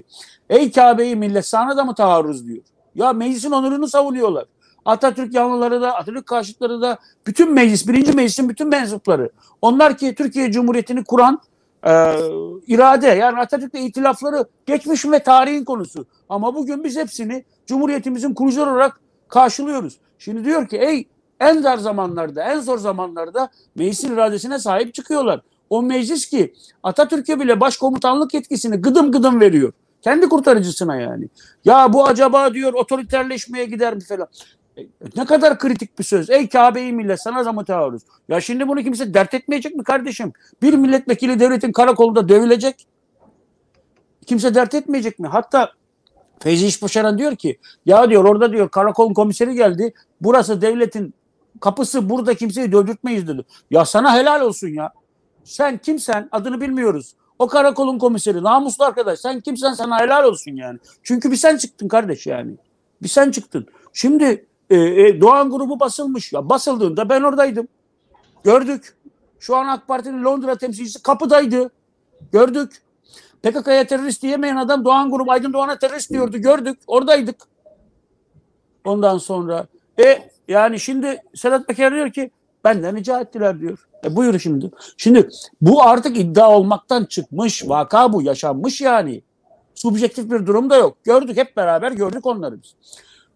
[0.50, 2.62] ey Kabe'yi millet sana da mı taarruz diyor.
[2.94, 4.44] Ya meclisin onurunu savunuyorlar.
[4.88, 9.30] Atatürk yanlıları da, Atatürk karşıtları da, bütün meclis, birinci meclisin bütün mensupları.
[9.62, 11.40] Onlar ki Türkiye Cumhuriyeti'ni kuran
[11.86, 11.90] e,
[12.66, 16.06] irade, yani Atatürk'le itilafları geçmiş ve tarihin konusu.
[16.28, 19.98] Ama bugün biz hepsini Cumhuriyetimizin kurucuları olarak karşılıyoruz.
[20.18, 21.08] Şimdi diyor ki, ey
[21.40, 25.40] en dar zamanlarda, en zor zamanlarda meclisin iradesine sahip çıkıyorlar.
[25.70, 29.72] O meclis ki Atatürk'e bile başkomutanlık yetkisini gıdım gıdım veriyor.
[30.02, 31.28] Kendi kurtarıcısına yani.
[31.64, 34.28] Ya bu acaba diyor otoriterleşmeye gider mi falan.
[34.78, 34.86] E,
[35.16, 36.30] Ne kadar kritik bir söz.
[36.30, 37.64] Ey Kabe'yi millet sana da mı?
[38.28, 40.32] Ya şimdi bunu kimse dert etmeyecek mi kardeşim?
[40.62, 42.86] Bir milletvekili devletin karakolunda dövülecek.
[44.26, 45.28] Kimse dert etmeyecek mi?
[45.28, 45.72] Hatta
[46.40, 49.94] Feyzi İşbaşaran diyor ki ya diyor orada diyor karakolun komiseri geldi.
[50.20, 51.14] Burası devletin
[51.60, 53.44] kapısı burada kimseyi dövdürtmeyiz dedi.
[53.70, 54.92] Ya sana helal olsun ya.
[55.44, 57.14] Sen kimsen adını bilmiyoruz.
[57.38, 60.78] O karakolun komiseri namuslu arkadaş sen kimsen sana helal olsun yani.
[61.02, 62.52] Çünkü bir sen çıktın kardeş yani.
[63.02, 63.66] Bir sen çıktın.
[63.92, 66.32] Şimdi e, e, Doğan grubu basılmış.
[66.32, 67.68] Ya basıldığında ben oradaydım.
[68.44, 68.96] Gördük.
[69.40, 71.70] Şu an AK Parti'nin Londra temsilcisi kapıdaydı.
[72.32, 72.82] Gördük.
[73.42, 76.38] PKK'ya terörist diyemeyen adam Doğan grubu Aydın Doğan'a terörist diyordu.
[76.38, 76.78] Gördük.
[76.86, 77.36] Oradaydık.
[78.84, 79.66] Ondan sonra
[80.00, 82.30] e yani şimdi Sedat Peker diyor ki
[82.64, 83.88] benden rica ettiler diyor.
[84.04, 84.70] E buyur şimdi.
[84.96, 85.28] Şimdi
[85.60, 87.68] bu artık iddia olmaktan çıkmış.
[87.68, 88.22] Vaka bu.
[88.22, 89.22] Yaşanmış yani.
[89.74, 90.96] Subjektif bir durum da yok.
[91.04, 92.74] Gördük hep beraber gördük onları biz.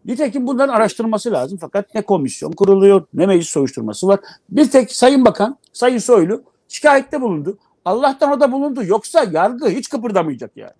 [0.04, 1.58] Nitekim bunların araştırması lazım.
[1.60, 4.20] Fakat ne komisyon kuruluyor ne meclis soruşturması var.
[4.50, 7.58] Bir tek Sayın Bakan, Sayın Soylu şikayette bulundu.
[7.84, 8.84] Allah'tan o da bulundu.
[8.84, 10.72] Yoksa yargı hiç kıpırdamayacak yani.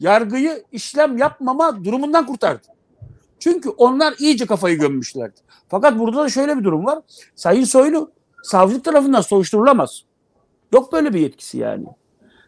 [0.00, 2.66] Yargıyı işlem yapmama durumundan kurtardı.
[3.38, 5.40] Çünkü onlar iyice kafayı gömmüşlerdi.
[5.68, 6.98] Fakat burada da şöyle bir durum var.
[7.36, 8.10] Sayın Soylu
[8.42, 10.02] savcılık tarafından soruşturulamaz.
[10.72, 11.86] Yok böyle bir yetkisi yani.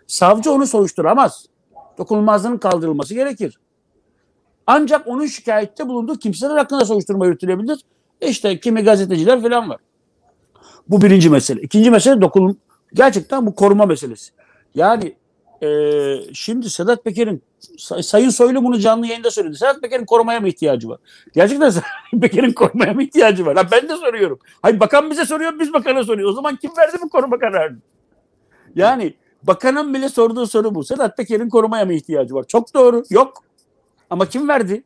[0.06, 1.46] Savcı onu soruşturamaz.
[1.98, 3.60] Dokunulmazlığının kaldırılması gerekir.
[4.66, 7.80] Ancak onun şikayette bulunduğu kimseler hakkında soruşturma yürütülebilir.
[8.20, 9.76] İşte kimi gazeteciler falan var.
[10.88, 11.60] Bu birinci mesele.
[11.60, 12.56] İkinci mesele dokunum.
[12.94, 14.32] Gerçekten bu koruma meselesi.
[14.74, 15.14] Yani
[15.62, 15.68] e,
[16.32, 17.42] şimdi Sedat Peker'in
[17.78, 19.56] Say- Sayın Soylu bunu canlı yayında söyledi.
[19.56, 20.98] Sedat Peker'in korumaya mı ihtiyacı var?
[21.34, 21.86] Gerçekten Sedat
[22.20, 23.56] Peker'in korumaya mı ihtiyacı var?
[23.56, 24.38] Ha, ben de soruyorum.
[24.62, 26.32] Hayır bakan bize soruyor, biz bakana soruyoruz.
[26.32, 27.78] O zaman kim verdi bu koruma kararını?
[28.74, 30.84] Yani bakanın bile sorduğu soru bu.
[30.84, 32.44] Sedat Peker'in korumaya mı ihtiyacı var?
[32.48, 33.02] Çok doğru.
[33.10, 33.44] Yok.
[34.12, 34.82] Ama kim verdi?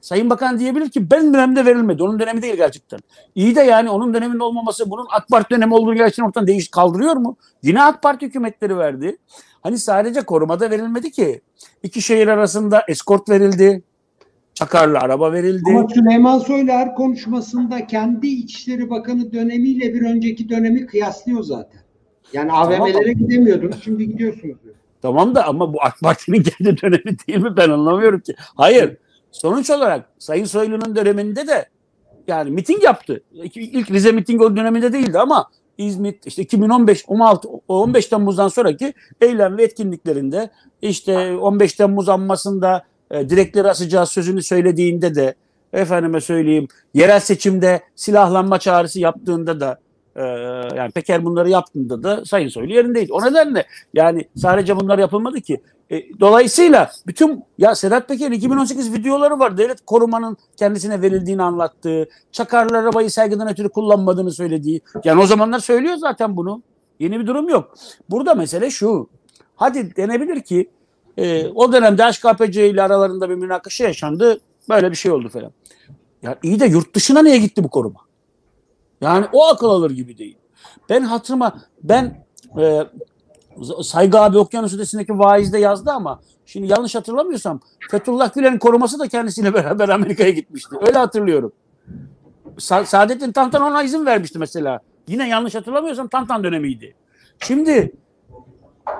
[0.00, 2.02] Sayın Bakan diyebilir ki ben dönemde verilmedi.
[2.02, 3.00] Onun dönemi değil gerçekten.
[3.34, 7.16] İyi de yani onun döneminde olmaması bunun AK Parti dönemi olduğunu gerçekten ortadan değiş kaldırıyor
[7.16, 7.36] mu?
[7.62, 9.16] Yine AK Parti hükümetleri verdi.
[9.62, 11.40] Hani sadece korumada verilmedi ki.
[11.82, 13.82] İki şehir arasında eskort verildi.
[14.54, 15.70] Çakarlı araba verildi.
[15.70, 21.80] Ama Süleyman Soylu her konuşmasında kendi İçişleri Bakanı dönemiyle bir önceki dönemi kıyaslıyor zaten.
[22.32, 24.56] Yani AVM'lere gidemiyordunuz, şimdi gidiyorsunuz.
[24.64, 24.74] diyor.
[25.02, 27.56] Tamam da ama bu AK Parti'nin kendi dönemi değil mi?
[27.56, 28.34] Ben anlamıyorum ki.
[28.56, 28.96] Hayır.
[29.32, 31.68] Sonuç olarak Sayın Soylu'nun döneminde de
[32.28, 33.22] yani miting yaptı.
[33.32, 39.58] İlk, Rize miting o döneminde değildi ama İzmit işte 2015 16 15 Temmuz'dan sonraki eylem
[39.58, 40.50] ve etkinliklerinde
[40.82, 45.34] işte 15 Temmuz anmasında e, direkleri asacağı sözünü söylediğinde de
[45.72, 49.78] efendime söyleyeyim yerel seçimde silahlanma çağrısı yaptığında da
[50.18, 50.22] e,
[50.76, 53.12] yani Peker bunları yaptığında da Sayın Soylu yerindeydi.
[53.12, 55.60] O nedenle yani sadece bunlar yapılmadı ki.
[55.90, 59.58] E, dolayısıyla bütün ya Sedat Peker'in 2018 videoları var.
[59.58, 64.80] Devlet korumanın kendisine verildiğini anlattığı, Çakarlı arabayı saygıdan ötürü kullanmadığını söylediği.
[65.04, 66.62] Yani o zamanlar söylüyor zaten bunu.
[67.00, 67.74] Yeni bir durum yok.
[68.10, 69.08] Burada mesele şu.
[69.56, 70.70] Hadi denebilir ki
[71.16, 74.40] e, o dönemde HKPC ile aralarında bir münakaşa yaşandı.
[74.68, 75.52] Böyle bir şey oldu falan.
[76.22, 78.07] Ya iyi de yurt dışına niye gitti bu koruma?
[79.00, 80.38] Yani o akıl alır gibi değil.
[80.88, 82.24] Ben hatırıma ben
[82.60, 82.86] e,
[83.82, 89.54] Saygı abi Okyanus Ötesi'ndeki vaizde yazdı ama şimdi yanlış hatırlamıyorsam Fethullah Gülen'in koruması da kendisiyle
[89.54, 90.76] beraber Amerika'ya gitmişti.
[90.80, 91.52] Öyle hatırlıyorum.
[92.56, 94.80] Sa- Saadettin Tantan ona izin vermişti mesela.
[95.08, 96.94] Yine yanlış hatırlamıyorsam Tantan dönemiydi.
[97.38, 97.92] Şimdi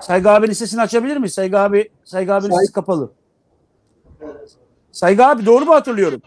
[0.00, 1.34] Saygı abinin sesini açabilir miyiz?
[1.34, 3.11] Saygı abi, Saygı abinin Say- sesi kapalı.
[4.92, 6.22] Saygı abi doğru mu hatırlıyorum?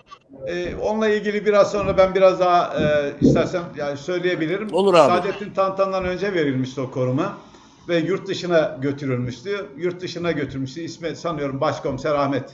[0.47, 4.73] Ee, onunla ilgili biraz sonra ben biraz daha e, istersen yani söyleyebilirim.
[4.73, 5.07] Olur abi.
[5.07, 7.37] Saadettin Tantan'dan önce verilmişti o koruma
[7.87, 9.65] ve yurt dışına götürülmüştü.
[9.77, 10.81] Yurt dışına götürmüştü.
[10.81, 12.49] İsmi sanıyorum Başkomiser Ahmet.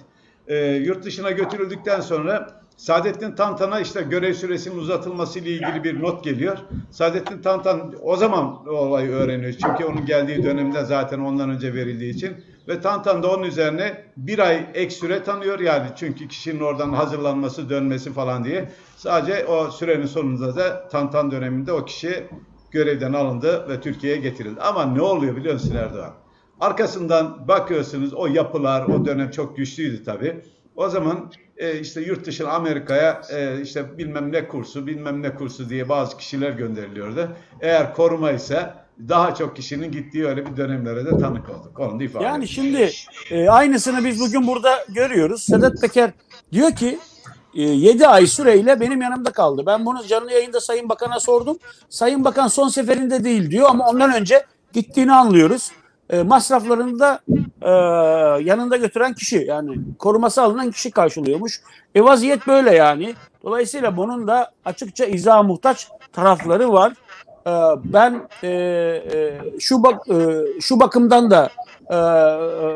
[0.47, 6.23] Ee, yurt dışına götürüldükten sonra Saadettin Tantan'a işte görev süresinin uzatılması ile ilgili bir not
[6.23, 6.57] geliyor.
[6.91, 9.53] Saadettin Tantan o zaman o olayı öğreniyor.
[9.53, 12.33] Çünkü onun geldiği dönemde zaten ondan önce verildiği için.
[12.67, 17.69] Ve Tantan da onun üzerine bir ay ek süre tanıyor yani çünkü kişinin oradan hazırlanması,
[17.69, 18.69] dönmesi falan diye.
[18.95, 22.27] Sadece o sürenin sonunda da Tantan döneminde o kişi
[22.71, 24.61] görevden alındı ve Türkiye'ye getirildi.
[24.61, 26.13] Ama ne oluyor biliyor musun Erdoğan?
[26.59, 30.41] Arkasından bakıyorsunuz o yapılar o dönem çok güçlüydü tabii.
[30.75, 35.69] O zaman e, işte yurt dışına Amerika'ya e, işte bilmem ne kursu bilmem ne kursu
[35.69, 37.29] diye bazı kişiler gönderiliyordu.
[37.61, 38.73] Eğer koruma ise
[39.09, 41.79] daha çok kişinin gittiği öyle bir dönemlere de tanık olduk.
[41.79, 42.47] Onu da ifade Yani edeyim.
[42.53, 42.91] şimdi
[43.31, 45.43] e, aynısını biz bugün burada görüyoruz.
[45.43, 46.11] Sedat Peker
[46.51, 46.99] diyor ki
[47.53, 49.63] 7 ay süreyle benim yanımda kaldı.
[49.65, 51.57] Ben bunu canlı yayında Sayın Bakan'a sordum.
[51.89, 55.71] Sayın Bakan son seferinde değil diyor ama ondan önce gittiğini anlıyoruz.
[56.09, 57.19] E, masraflarını da
[57.61, 57.69] e,
[58.43, 61.61] yanında götüren kişi yani koruması alınan kişi karşılıyormuş.
[61.95, 63.15] E vaziyet böyle yani.
[63.43, 66.93] Dolayısıyla bunun da açıkça izaha muhtaç tarafları var.
[67.47, 67.51] E,
[67.83, 70.15] ben e, e, şu bak e,
[70.61, 71.49] şu bakımdan da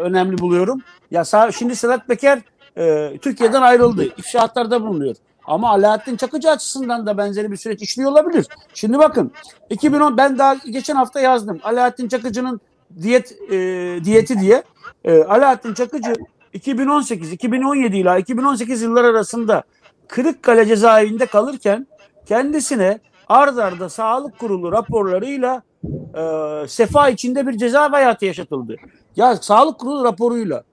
[0.04, 0.82] önemli buluyorum.
[1.12, 2.42] Ya şimdi Sedat Peker
[3.22, 4.04] Türkiye'den ayrıldı.
[4.18, 5.16] İfşaatlarda bulunuyor.
[5.46, 8.48] Ama Alaaddin Çakıcı açısından da benzeri bir süreç işliyor olabilir.
[8.74, 9.32] Şimdi bakın
[9.70, 11.60] 2010 ben daha geçen hafta yazdım.
[11.64, 12.62] Alaaddin Çakıcı'nın
[13.02, 13.58] diyet e,
[14.04, 14.64] diyeti diye.
[15.04, 16.14] E, Alaaddin Çakıcı
[16.54, 19.64] 2018 2017 ile 2018 yıllar arasında
[20.08, 21.88] Kırıkkale cezaevinde kalırken
[22.26, 23.00] kendisine
[23.32, 25.62] ard arda sağlık kurulu raporlarıyla
[26.16, 26.24] e,
[26.68, 28.76] sefa içinde bir ceza hayatı yaşatıldı.
[29.16, 30.64] Ya sağlık kurulu raporuyla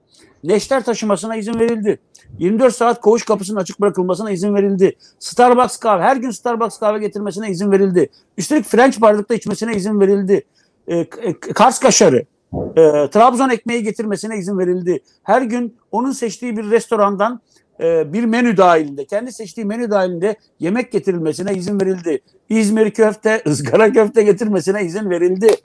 [0.43, 1.99] neşter taşımasına izin verildi.
[2.39, 4.95] 24 saat koğuş kapısının açık bırakılmasına izin verildi.
[5.19, 8.09] Starbucks kahve, her gün Starbucks kahve getirmesine izin verildi.
[8.37, 10.45] Üstelik French bardakta içmesine izin verildi.
[10.87, 14.99] E, e, Kars kaşarı, e, Trabzon ekmeği getirmesine izin verildi.
[15.23, 17.41] Her gün onun seçtiği bir restorandan
[17.79, 22.21] e, bir menü dahilinde, kendi seçtiği menü dahilinde yemek getirilmesine izin verildi.
[22.49, 25.55] İzmir köfte, ızgara köfte getirmesine izin verildi.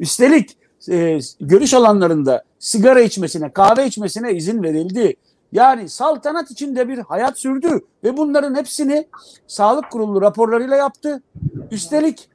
[0.00, 0.56] Üstelik
[0.90, 5.16] e, görüş alanlarında sigara içmesine, kahve içmesine izin verildi.
[5.52, 9.06] Yani saltanat içinde bir hayat sürdü ve bunların hepsini
[9.46, 11.22] sağlık kurulu raporlarıyla yaptı.
[11.70, 12.28] Üstelik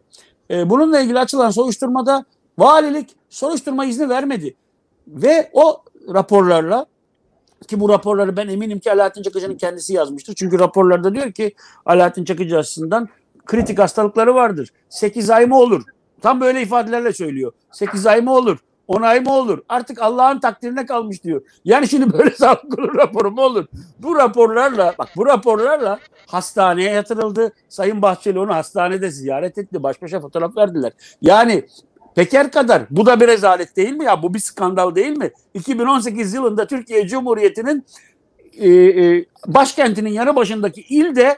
[0.49, 2.25] e, bununla ilgili açılan soruşturmada
[2.57, 4.55] valilik soruşturma izni vermedi.
[5.07, 6.85] Ve o raporlarla
[7.67, 10.33] ki bu raporları ben eminim ki Alaaddin Çakıcı'nın kendisi yazmıştır.
[10.33, 13.09] Çünkü raporlarda diyor ki Alaaddin Çakıcı açısından
[13.45, 14.69] kritik hastalıkları vardır.
[14.89, 15.83] 8 ay mı olur?
[16.21, 17.51] Tam böyle ifadelerle söylüyor.
[17.71, 18.57] 8 ay mı olur?
[18.87, 19.59] 10 ay mı olur?
[19.69, 21.41] Artık Allah'ın takdirine kalmış diyor.
[21.65, 23.65] Yani şimdi böyle sağlık kurulu raporu mu olur?
[23.99, 27.53] Bu raporlarla bak bu raporlarla hastaneye yatırıldı.
[27.69, 29.83] Sayın Bahçeli onu hastanede ziyaret etti.
[29.83, 30.93] Baş başa fotoğraf verdiler.
[31.21, 31.65] Yani
[32.15, 34.23] Peker kadar bu da bir rezalet değil mi ya?
[34.23, 35.31] Bu bir skandal değil mi?
[35.53, 37.85] 2018 yılında Türkiye Cumhuriyeti'nin
[38.57, 41.37] e, e, başkentinin yanı başındaki ilde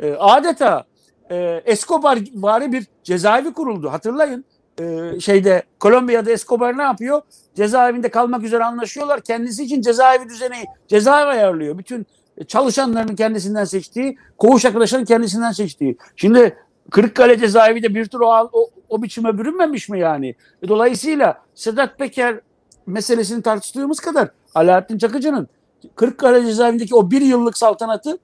[0.00, 0.84] e, adeta
[1.30, 3.92] e, Escobar vari bir cezaevi kuruldu.
[3.92, 4.44] Hatırlayın
[4.80, 7.22] e, şeyde Kolombiya'da Escobar ne yapıyor?
[7.54, 9.20] Cezaevinde kalmak üzere anlaşıyorlar.
[9.20, 11.78] Kendisi için cezaevi düzeni, cezaevi ayarlıyor.
[11.78, 12.06] Bütün
[12.48, 15.96] çalışanların kendisinden seçtiği, koğuş arkadaşların kendisinden seçtiği.
[16.16, 16.56] Şimdi
[16.90, 20.34] Kırıkkale cezaevi de bir tür o, o, o biçime bürünmemiş mi yani?
[20.62, 22.40] E, dolayısıyla Sedat Peker
[22.86, 25.48] meselesini tartıştığımız kadar Alaaddin Çakıcı'nın
[25.96, 28.18] Kırıkkale cezaevindeki o bir yıllık saltanatı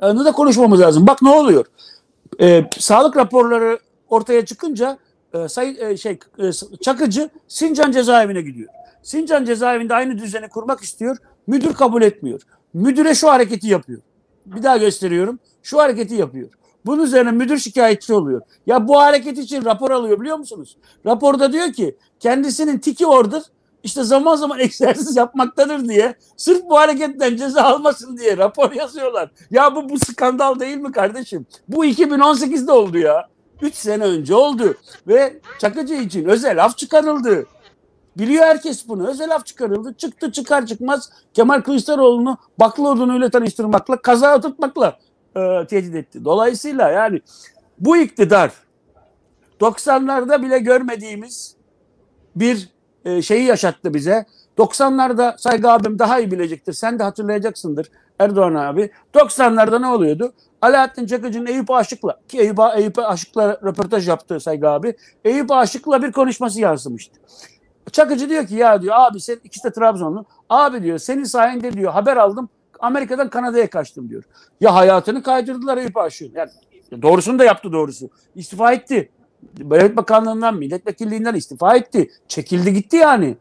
[0.00, 1.06] onu da konuşmamız lazım.
[1.06, 1.66] Bak ne oluyor?
[2.40, 4.98] Ee, sağlık raporları ortaya çıkınca
[5.34, 8.68] e, say, e, şey e, Çakıcı Sincan cezaevine gidiyor.
[9.02, 11.16] Sincan cezaevinde aynı düzeni kurmak istiyor.
[11.46, 12.40] Müdür kabul etmiyor.
[12.74, 14.00] Müdüre şu hareketi yapıyor.
[14.46, 15.38] Bir daha gösteriyorum.
[15.62, 16.48] Şu hareketi yapıyor.
[16.86, 18.42] Bunun üzerine müdür şikayetçi oluyor.
[18.66, 20.76] Ya bu hareket için rapor alıyor biliyor musunuz?
[21.06, 23.42] Raporda diyor ki kendisinin tiki ordur.
[23.82, 29.30] İşte zaman zaman egzersiz yapmaktadır diye sırf bu hareketten ceza almasın diye rapor yazıyorlar.
[29.50, 31.46] Ya bu bu skandal değil mi kardeşim?
[31.68, 33.28] Bu 2018'de oldu ya.
[33.62, 34.74] 3 sene önce oldu
[35.08, 37.46] ve Çakıcı için özel af çıkarıldı.
[38.18, 39.08] Biliyor herkes bunu.
[39.08, 39.94] Özel af çıkarıldı.
[39.94, 44.98] Çıktı çıkar çıkmaz Kemal Kılıçdaroğlu'nu baklı odunuyla tanıştırmakla, kaza tutmakla
[45.36, 46.24] e, tehdit etti.
[46.24, 47.20] Dolayısıyla yani
[47.78, 48.50] bu iktidar
[49.60, 51.56] 90'larda bile görmediğimiz
[52.36, 52.68] bir
[53.04, 54.26] e, şeyi yaşattı bize.
[54.58, 56.72] 90'larda Saygı abim daha iyi bilecektir.
[56.72, 58.90] Sen de hatırlayacaksındır Erdoğan abi.
[59.14, 60.32] 90'larda ne oluyordu?
[60.62, 64.94] Alaaddin Çakıcı'nın Eyüp Aşık'la ki Eyüp, Eyüp Aşık'la röportaj yaptı Saygı abi.
[65.24, 67.20] Eyüp Aşık'la bir konuşması yansımıştı.
[67.92, 70.24] Çakıcı diyor ki ya diyor abi sen ikisi de Trabzonlu.
[70.48, 72.48] Abi diyor senin sayende diyor haber aldım.
[72.84, 74.24] Amerika'dan Kanada'ya kaçtım diyor.
[74.60, 76.34] Ya hayatını kaydırdılar Eyüp Aşık'ın.
[76.38, 76.50] Yani
[77.02, 78.10] doğrusunu da yaptı doğrusu.
[78.34, 79.10] İstifa etti.
[79.58, 82.10] Devlet Bakanlığından, milletvekilliğinden istifa etti.
[82.28, 83.36] Çekildi gitti yani.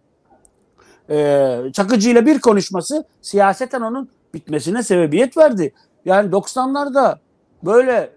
[1.10, 5.74] Ee, Çakıcı ile bir konuşması siyaseten onun bitmesine sebebiyet verdi.
[6.06, 7.18] Yani 90'larda
[7.64, 8.10] böyle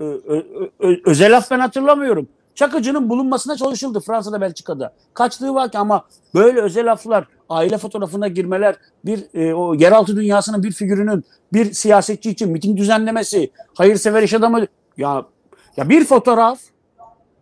[0.00, 2.28] e, ö- ö- özel af ben hatırlamıyorum.
[2.54, 4.92] Çakıcı'nın bulunmasına çalışıldı Fransa'da Belçika'da.
[5.14, 10.62] Kaçtığı var ki ama böyle özel aflar, aile fotoğrafına girmeler, bir e, o yeraltı dünyasının
[10.62, 15.26] bir figürünün bir siyasetçi için miting düzenlemesi, hayırsever iş adamı ya
[15.76, 16.58] ya bir fotoğraf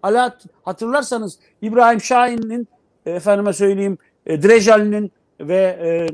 [0.03, 2.69] Ala hatırlarsanız İbrahim Şahin'in
[3.07, 6.07] efendime söyleyeyim e, Drejali'nin ve e,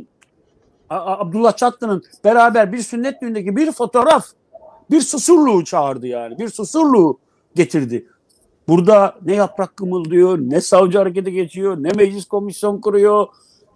[0.90, 4.26] Abdullah Çatlı'nın beraber bir sünnet düğündeki bir fotoğraf
[4.90, 6.38] bir susurluğu çağırdı yani.
[6.38, 7.18] Bir susurluğu
[7.54, 8.06] getirdi.
[8.68, 13.26] Burada ne yaprak kımıldıyor, ne savcı harekete geçiyor, ne meclis komisyon kuruyor,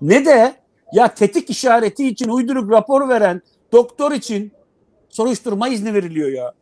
[0.01, 0.53] ne de
[0.93, 4.53] ya tetik işareti için uyduruk rapor veren doktor için
[5.09, 6.53] soruşturma izni veriliyor ya.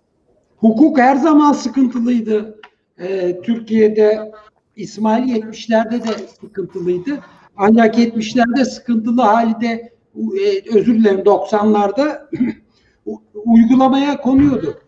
[0.57, 2.61] Hukuk her zaman sıkıntılıydı.
[2.99, 4.33] Ee, Türkiye'de
[4.77, 7.21] İsmail 70'lerde de sıkıntılıydı.
[7.57, 12.29] Ancak 70'lerde sıkıntılı halde e, özür dilerim 90'larda
[13.07, 14.79] u- uygulamaya konuyordu.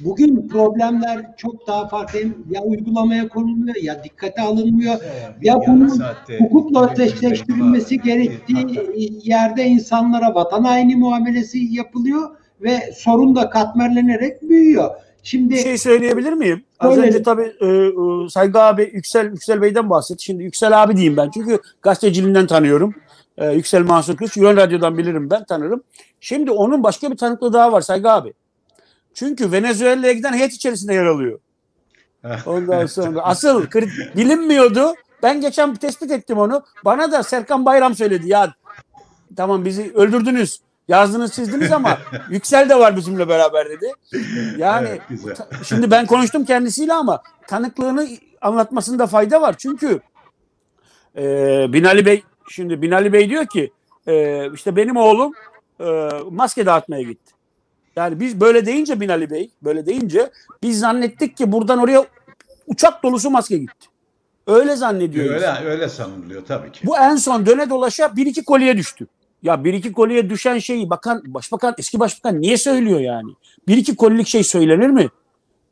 [0.00, 2.18] Bugün problemler çok daha farklı.
[2.50, 4.92] Ya uygulamaya konulmuyor ya dikkate alınmıyor.
[4.92, 6.00] Ya yarım bunun
[6.38, 12.30] hukukla özdeşleştirilmesi gerektiği yerde insanlara vatan haini muamelesi yapılıyor
[12.60, 14.90] ve sorun da katmerlenerek büyüyor.
[15.22, 16.64] Şimdi Bir şey söyleyebilir miyim?
[16.78, 20.24] Az önce tabii e, e, Saygı abi Yüksel Yüksel Bey'den bahsetti.
[20.24, 21.30] Şimdi Yüksel abi diyeyim ben.
[21.30, 22.94] Çünkü gazeteciliğinden tanıyorum.
[23.38, 24.36] E, Yüksel Mansur Kılıç.
[24.36, 25.82] Yuvan Radyo'dan bilirim ben tanırım.
[26.20, 28.32] Şimdi onun başka bir tanıklığı daha var Saygı abi.
[29.16, 31.38] Çünkü Venezuela'ya giden heyet içerisinde yer alıyor.
[32.46, 33.66] Ondan sonra asıl
[34.16, 34.94] bilinmiyordu.
[35.22, 36.64] Ben geçen tespit ettim onu.
[36.84, 38.28] Bana da Serkan Bayram söyledi.
[38.28, 38.54] Ya
[39.36, 40.60] tamam bizi öldürdünüz.
[40.88, 41.98] Yazdınız çizdiniz ama
[42.30, 43.92] Yüksel de var bizimle beraber dedi.
[44.58, 48.08] Yani Evet, şimdi ben konuştum kendisiyle ama tanıklığını
[48.40, 49.54] anlatmasında fayda var.
[49.58, 50.00] Çünkü
[51.16, 51.22] e,
[51.72, 53.72] Binali Bey şimdi Binali Bey diyor ki
[54.06, 55.32] e, işte benim oğlum
[55.80, 57.35] e, maske dağıtmaya gitti.
[57.96, 60.30] Yani biz böyle deyince Binali Bey böyle deyince
[60.62, 62.06] biz zannettik ki buradan oraya
[62.66, 63.86] uçak dolusu maske gitti.
[64.46, 65.34] Öyle zannediyor.
[65.34, 66.86] Öyle, öyle sanılıyor tabii ki.
[66.86, 69.06] Bu en son döne dolaşa bir iki kolye düştü.
[69.42, 73.32] Ya bir iki kolye düşen şeyi bakan başbakan eski başbakan niye söylüyor yani?
[73.68, 75.08] Bir iki kolilik şey söylenir mi?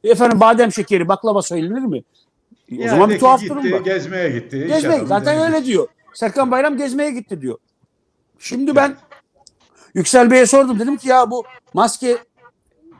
[0.04, 2.02] Efendim badem şekeri baklava söylenir mi?
[2.72, 3.80] O Ya zaman bir tuhaf gitti, durum var.
[3.80, 4.64] Gezmeye gitti.
[4.68, 5.88] Gezmeye zaten öyle diyor.
[6.14, 7.58] Serkan Bayram gezmeye gitti diyor.
[8.38, 8.96] Şimdi ben
[9.94, 12.18] Yüksel Bey'e sordum dedim ki ya bu maske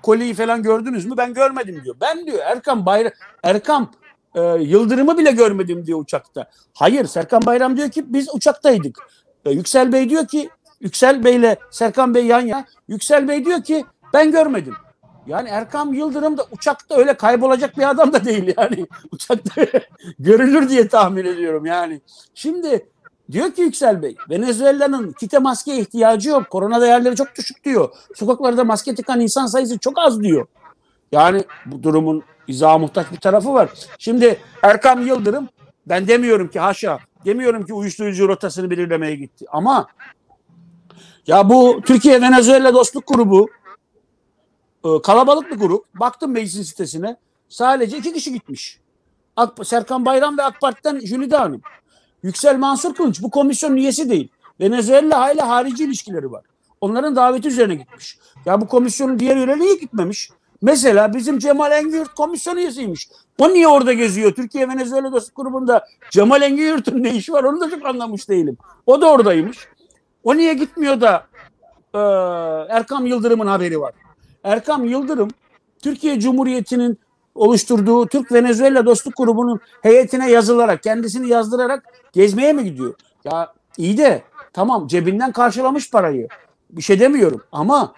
[0.03, 1.15] koliyi falan gördünüz mü?
[1.17, 1.97] Ben görmedim diyor.
[2.01, 3.89] Ben diyor Erkan Bayram Erkan
[4.35, 6.51] e, Yıldırım'ı bile görmedim diyor uçakta.
[6.75, 8.99] Hayır Serkan Bayram diyor ki biz uçaktaydık.
[9.45, 12.65] E, Yüksel Bey diyor ki Yüksel Bey'le Serkan Bey yan yana.
[12.89, 14.75] Yüksel Bey diyor ki ben görmedim.
[15.27, 18.87] Yani Erkan Yıldırım da uçakta öyle kaybolacak bir adam da değil yani.
[19.13, 19.67] Uçakta
[20.19, 22.01] görülür diye tahmin ediyorum yani.
[22.35, 22.87] Şimdi
[23.33, 26.51] diyor ki Yüksel Bey Venezuela'nın kite maskeye ihtiyacı yok.
[26.51, 27.89] Korona değerleri çok düşük diyor.
[28.15, 30.47] Sokaklarda maske tıkan insan sayısı çok az diyor.
[31.13, 33.71] Yani bu durumun izaha muhtaç bir tarafı var.
[33.99, 35.49] Şimdi Erkan Yıldırım
[35.87, 39.47] ben demiyorum ki haşa demiyorum ki uyuşturucu rotasını belirlemeye gitti.
[39.53, 39.87] Ama
[41.27, 43.49] ya bu Türkiye Venezuela Dostluk Grubu
[44.85, 45.85] e, kalabalık bir grup.
[45.95, 47.17] Baktım meclisin sitesine.
[47.49, 48.81] Sadece iki kişi gitmiş.
[49.65, 51.63] Serkan Bayram ve AK Parti'den Jülide Hanım.
[52.25, 54.29] Yüksel Mansur Kılıç bu komisyonun üyesi değil.
[54.61, 56.45] Venezuela ile harici ilişkileri var.
[56.81, 58.19] Onların daveti üzerine gitmiş.
[58.47, 60.31] Ya bu komisyonun diğer üyeleri niye gitmemiş?
[60.63, 63.09] Mesela bizim Cemal Engiyurt komisyon üyesiymiş.
[63.39, 64.33] O niye orada geziyor?
[64.33, 68.57] Türkiye Venezuela Dostluk Grubu'nda Cemal Engiyurt'un ne işi var onu da çok anlamış değilim.
[68.87, 69.69] O da oradaymış.
[70.25, 71.27] O niye gitmiyor da
[71.95, 71.99] e,
[72.75, 73.93] Erkam Yıldırım'ın haberi var?
[74.45, 75.31] Erkam Yıldırım
[75.83, 76.99] Türkiye Cumhuriyeti'nin
[77.35, 82.95] oluşturduğu Türk Venezuela Dostluk Grubu'nun heyetine yazılarak, kendisini yazdırarak gezmeye mi gidiyor?
[83.25, 86.29] Ya iyi de tamam cebinden karşılamış parayı.
[86.71, 87.95] Bir şey demiyorum ama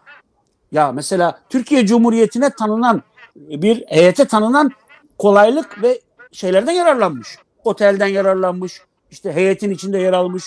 [0.72, 3.03] ya mesela Türkiye Cumhuriyeti'ne tanınan
[3.37, 4.71] bir heyete tanınan
[5.19, 6.00] kolaylık ve
[6.33, 7.38] şeylerden yararlanmış.
[7.65, 8.83] Otelden yararlanmış.
[9.11, 10.44] işte heyetin içinde yer almış.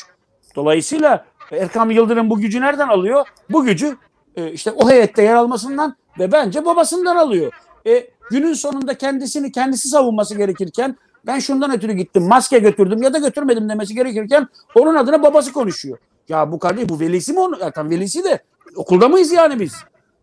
[0.55, 3.28] Dolayısıyla Erkam Yıldırım bu gücü nereden alıyor?
[3.49, 3.97] Bu gücü
[4.36, 7.51] e, işte o heyette yer almasından ve bence babasından alıyor.
[7.88, 13.17] E, günün sonunda kendisini kendisi savunması gerekirken ben şundan ötürü gittim maske götürdüm ya da
[13.17, 15.97] götürmedim demesi gerekirken onun adına babası konuşuyor.
[16.30, 17.59] Ya bu kardeş bu velisi mi onun?
[17.59, 18.39] Ya, tam velisi de
[18.75, 19.73] okulda mıyız yani biz?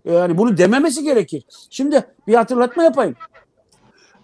[0.04, 1.44] Yani bunu dememesi gerekir.
[1.70, 3.16] Şimdi bir hatırlatma yapayım.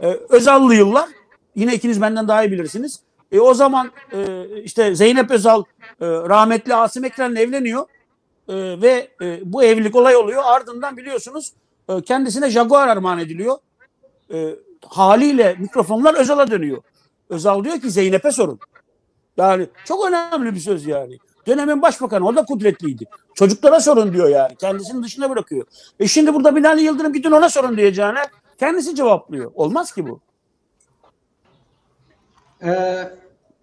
[0.01, 1.09] Ee, Özallı yıllar
[1.55, 3.01] yine ikiniz benden daha iyi bilirsiniz.
[3.33, 5.63] E, o zaman e, işte Zeynep Özal
[6.01, 7.87] e, rahmetli Asım Ekren'le evleniyor
[8.49, 10.43] E, ve e, bu evlilik olay oluyor.
[10.45, 11.53] Ardından biliyorsunuz
[11.89, 13.57] e, kendisine Jaguar armağan ediliyor.
[14.33, 14.57] E,
[14.87, 16.83] haliyle mikrofonlar Özal'a dönüyor.
[17.29, 18.59] Özal diyor ki Zeynep'e sorun.
[19.37, 21.19] Yani çok önemli bir söz yani.
[21.47, 23.05] Dönemin başbakanı o da kudretliydi.
[23.35, 24.57] Çocuklara sorun diyor yani.
[24.57, 25.67] Kendisini dışına bırakıyor.
[26.01, 28.23] E şimdi burada Binali Yıldırım gidin ona sorun diyeceğine
[28.59, 29.53] kendisi cevaplıyor.
[29.55, 30.21] Olmaz ki bu.
[32.65, 33.09] Ee,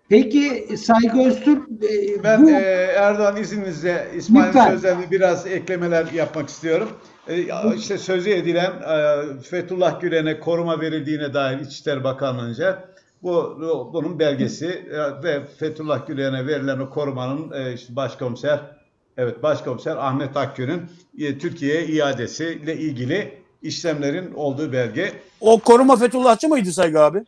[0.09, 2.53] peki Saygı Öztürk e, Ben bu e,
[2.97, 4.69] Erdoğan izninizle İsmail'in Lütfen.
[4.69, 6.89] sözlerine biraz eklemeler yapmak istiyorum.
[7.29, 12.89] E, işte sözü edilen e, Fethullah Gülen'e koruma verildiğine dair İçişleri Bakanlığı'nca
[13.23, 18.59] bu bu- bunun belgesi e, ve Fethullah Gülen'e verilen o korumanın işte başkomiser
[19.17, 20.81] evet başkomiser Ahmet Akgün'ün
[21.39, 27.23] Türkiye'ye iadesiyle ilgili işlemlerin olduğu belge O koruma Fethullahçı mıydı Saygı abi?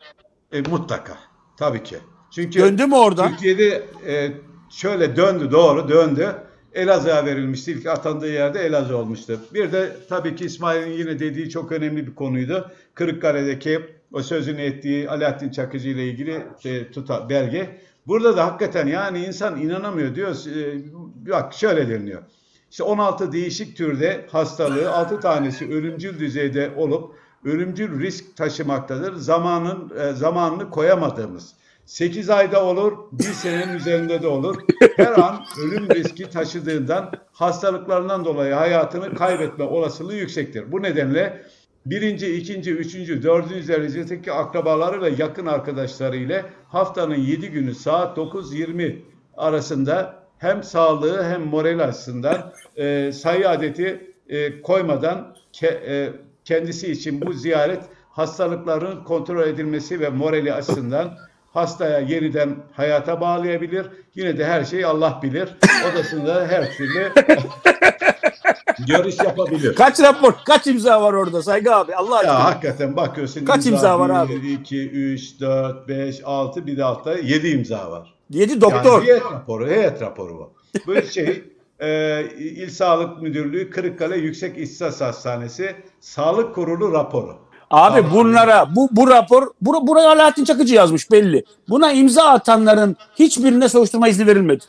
[0.52, 1.18] e, mutlaka
[1.56, 1.96] tabii ki.
[2.30, 3.28] Çünkü Döndü mü oradan?
[3.30, 4.32] Türkiye'de e,
[4.70, 6.34] şöyle döndü doğru döndü.
[6.74, 7.72] Elazığ'a verilmişti.
[7.72, 9.40] İlk atandığı yerde Elazığ olmuştu.
[9.54, 12.70] Bir de tabii ki İsmail'in yine dediği çok önemli bir konuydu.
[12.94, 13.80] Kırıkkale'deki
[14.12, 17.80] o sözünü ettiği Alaaddin Çakıcı ile ilgili e, tuta, belge.
[18.06, 20.36] Burada da hakikaten yani insan inanamıyor diyor.
[20.56, 22.22] E, bak şöyle deniliyor.
[22.70, 27.14] İşte 16 değişik türde hastalığı 6 tanesi ölümcül düzeyde olup
[27.44, 29.14] ölümcül risk taşımaktadır.
[29.14, 31.54] Zamanın e, zamanını koyamadığımız.
[31.92, 34.56] 8 ayda olur, 1 senenin üzerinde de olur.
[34.96, 40.72] Her an ölüm riski taşıdığından hastalıklarından dolayı hayatını kaybetme olasılığı yüksektir.
[40.72, 41.42] Bu nedenle
[41.86, 48.96] birinci, ikinci, üçüncü, dördüncü derecedeki akrabaları ve yakın arkadaşları ile haftanın 7 günü saat 9-20
[49.36, 56.12] arasında hem sağlığı hem moral açısından e, sayı adeti e, koymadan ke- e,
[56.44, 61.18] kendisi için bu ziyaret hastalıkların kontrol edilmesi ve morali açısından
[61.54, 63.86] hastaya yeniden hayata bağlayabilir.
[64.14, 65.48] Yine de her şeyi Allah bilir.
[65.92, 67.12] Odasında her türlü
[68.86, 69.74] görüş yapabilir.
[69.74, 71.94] Kaç rapor, kaç imza var orada Saygı abi?
[71.94, 72.32] Allah aşkına.
[72.32, 73.44] Ya hakikaten bakıyorsun.
[73.44, 74.42] Kaç imza var abi?
[74.42, 78.14] 1, 2, 3, 4, 5, 6 bir de altta 7 imza var.
[78.30, 79.02] Yedi doktor.
[79.02, 80.52] Yani heyet raporu, heyet raporu bu.
[80.86, 81.44] Bu şey
[81.80, 87.36] e, İl Sağlık Müdürlüğü Kırıkkale Yüksek İhtisas Hastanesi Sağlık Kurulu raporu.
[87.72, 88.12] Abi Tamam.
[88.14, 91.44] bunlara bu bu rapor bur, buraya Alaaddin Çakıcı yazmış belli.
[91.68, 94.64] Buna imza atanların hiçbirine soruşturma izni verilmedi.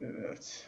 [0.00, 0.66] Evet.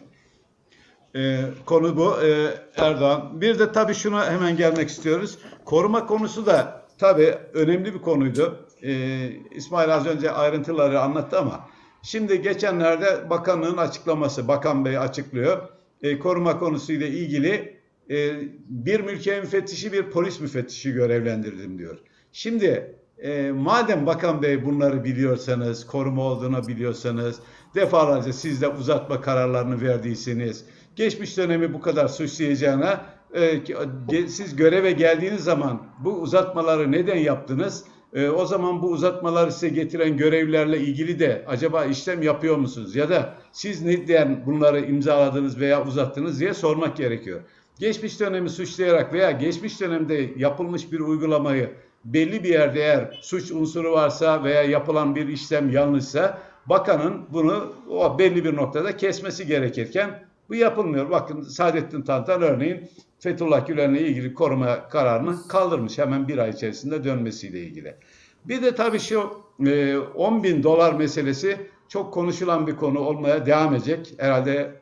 [1.17, 2.15] Ee, konu bu.
[2.23, 3.41] Ee, Erdoğan.
[3.41, 5.39] Bir de tabii şuna hemen gelmek istiyoruz.
[5.65, 8.67] Koruma konusu da tabii önemli bir konuydu.
[8.83, 11.61] Ee, İsmail az önce ayrıntıları anlattı ama
[12.03, 15.69] şimdi geçenlerde bakanlığın açıklaması, bakan bey açıklıyor.
[16.03, 17.74] Ee, koruma konusuyla ilgili
[18.11, 18.33] e,
[18.69, 21.99] bir mülkiye müfettişi bir polis müfettişi görevlendirdim diyor.
[22.33, 27.41] Şimdi e, madem bakan bey bunları biliyorsanız, koruma olduğunu biliyorsanız,
[27.75, 30.65] defalarca siz de uzatma kararlarını verdiyseniz,
[30.97, 37.85] geçmiş dönemi bu kadar suçlayacağına e, siz göreve geldiğiniz zaman bu uzatmaları neden yaptınız?
[38.15, 42.97] E, o zaman bu uzatmaları size getiren görevlerle ilgili de acaba işlem yapıyor musunuz?
[42.97, 47.41] Ya da siz neden bunları imzaladınız veya uzattınız diye sormak gerekiyor.
[47.79, 51.70] Geçmiş dönemi suçlayarak veya geçmiş dönemde yapılmış bir uygulamayı
[52.05, 58.18] belli bir yerde eğer suç unsuru varsa veya yapılan bir işlem yanlışsa bakanın bunu o
[58.18, 61.11] belli bir noktada kesmesi gerekirken bu yapılmıyor.
[61.11, 67.61] Bakın Saadettin Tantan örneğin Fethullah Gülen'le ilgili koruma kararını kaldırmış hemen bir ay içerisinde dönmesiyle
[67.61, 67.97] ilgili.
[68.45, 69.31] Bir de tabii şu
[69.66, 71.57] e, 10 bin dolar meselesi
[71.89, 74.14] çok konuşulan bir konu olmaya devam edecek.
[74.18, 74.75] Herhalde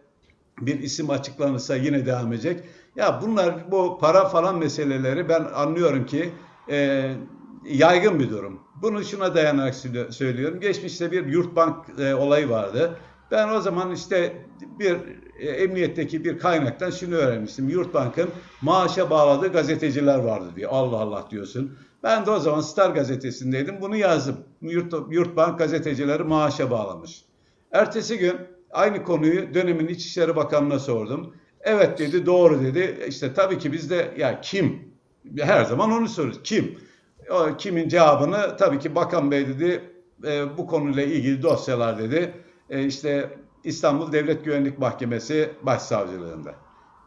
[0.61, 2.61] bir isim açıklanırsa yine devam edecek.
[2.97, 6.31] Ya bunlar bu para falan meseleleri ben anlıyorum ki
[6.71, 7.11] e,
[7.65, 8.61] yaygın bir durum.
[8.83, 9.75] Bunu şuna dayanarak
[10.11, 10.61] söylüyorum.
[10.61, 12.99] Geçmişte bir yurtbank e, olayı vardı.
[13.31, 14.47] Ben o zaman işte
[14.79, 14.97] bir
[15.41, 17.69] e, emniyetteki bir kaynaktan şunu öğrenmiştim.
[17.69, 18.31] Yurtbank'ın
[18.63, 20.67] maaşa bağladığı gazeteciler vardı diye.
[20.67, 21.79] Allah Allah diyorsun.
[22.03, 23.81] Ben de o zaman Star gazetesindeydim.
[23.81, 24.37] Bunu yazdım.
[24.63, 27.25] Yurt, Yurtbank gazetecileri maaşa bağlamış.
[27.73, 28.37] Ertesi gün
[28.71, 31.35] aynı konuyu dönemin İçişleri Bakanı'na sordum.
[31.63, 33.05] Evet dedi, doğru dedi.
[33.09, 34.93] İşte tabii ki biz de ya kim?
[35.39, 36.41] Her zaman onu soruyoruz.
[36.45, 36.79] Kim?
[37.31, 39.81] O kimin cevabını tabii ki Bakan Bey dedi
[40.25, 42.35] e, bu konuyla ilgili dosyalar dedi.
[42.71, 46.55] E, işte İstanbul Devlet Güvenlik Mahkemesi Başsavcılığında.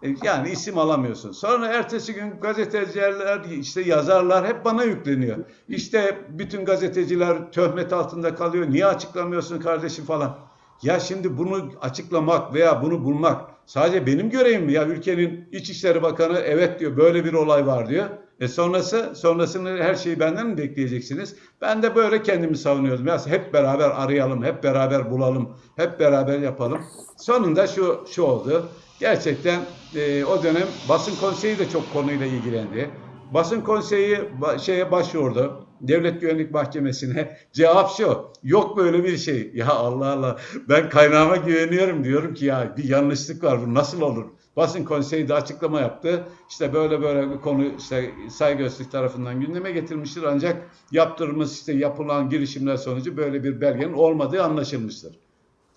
[0.04, 1.32] E, yani isim alamıyorsun.
[1.32, 5.38] Sonra ertesi gün gazeteciler, işte yazarlar hep bana yükleniyor.
[5.68, 8.70] İşte bütün gazeteciler töhmet altında kalıyor.
[8.70, 10.38] Niye açıklamıyorsun kardeşim falan.
[10.84, 14.74] Ya şimdi bunu açıklamak veya bunu bulmak sadece benim görevim mi?
[14.74, 18.06] Ya ülkenin İçişleri Bakanı evet diyor böyle bir olay var diyor.
[18.40, 21.36] E sonrası sonrasını her şeyi benden mi bekleyeceksiniz?
[21.62, 23.08] Ben de böyle kendimi savunuyorum.
[23.08, 26.82] Ya hep beraber arayalım, hep beraber bulalım, hep beraber yapalım.
[27.18, 28.70] Sonunda şu şu oldu.
[29.00, 29.62] Gerçekten
[29.96, 32.90] e, o dönem basın konseyi de çok konuyla ilgilendi.
[33.34, 35.65] Basın konseyi ba- şeye başvurdu.
[35.88, 38.28] Devlet Güvenlik Mahkemesi'ne cevap şu.
[38.44, 39.52] Yok böyle bir şey.
[39.56, 40.38] Ya Allah Allah
[40.70, 44.26] ben kaynağıma güveniyorum diyorum ki ya bir yanlışlık var bu nasıl olur?
[44.58, 46.24] Basın konseyi de açıklama yaptı.
[46.50, 52.30] İşte böyle böyle bir konu işte saygı Öztürk tarafından gündeme getirmiştir ancak yaptırılmış işte yapılan
[52.30, 55.20] girişimler sonucu böyle bir belgenin olmadığı anlaşılmıştır.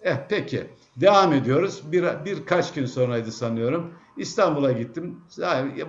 [0.02, 0.66] Eh peki.
[0.96, 1.82] Devam ediyoruz.
[1.92, 3.94] Bir, birkaç gün sonraydı sanıyorum.
[4.18, 5.20] İstanbul'a gittim.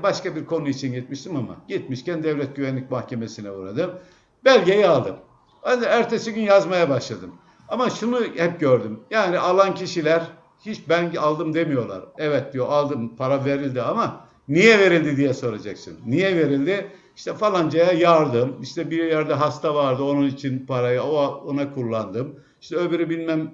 [0.04, 3.92] Başka bir konu için gitmiştim ama gitmişken Devlet Güvenlik Mahkemesi'ne uğradım.
[4.46, 5.16] Belgeyi aldım.
[5.62, 7.36] Hadi ertesi gün yazmaya başladım.
[7.68, 9.00] Ama şunu hep gördüm.
[9.12, 10.22] Yani alan kişiler
[10.66, 12.02] hiç ben aldım demiyorlar.
[12.18, 16.00] Evet diyor aldım para verildi ama niye verildi diye soracaksın.
[16.06, 16.92] Niye verildi?
[17.16, 18.62] İşte falancaya yardım.
[18.62, 22.40] İşte bir yerde hasta vardı onun için parayı ona kullandım.
[22.62, 23.52] İşte öbürü bilmem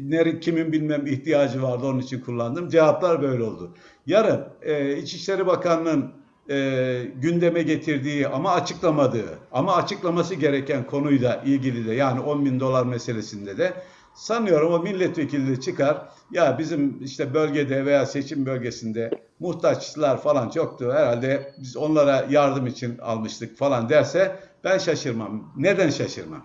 [0.00, 2.68] nere, kimin bilmem ihtiyacı vardı onun için kullandım.
[2.68, 3.74] Cevaplar böyle oldu.
[4.06, 6.12] Yarın e, İçişleri Bakanlığı'nın
[6.50, 12.86] e, gündeme getirdiği ama açıklamadığı ama açıklaması gereken konuyla ilgili de yani 10 bin dolar
[12.86, 13.72] meselesinde de
[14.14, 19.10] sanıyorum o milletvekili de çıkar ya bizim işte bölgede veya seçim bölgesinde
[19.40, 25.52] muhtaçlar falan çoktu herhalde biz onlara yardım için almıştık falan derse ben şaşırmam.
[25.56, 26.42] Neden şaşırmam?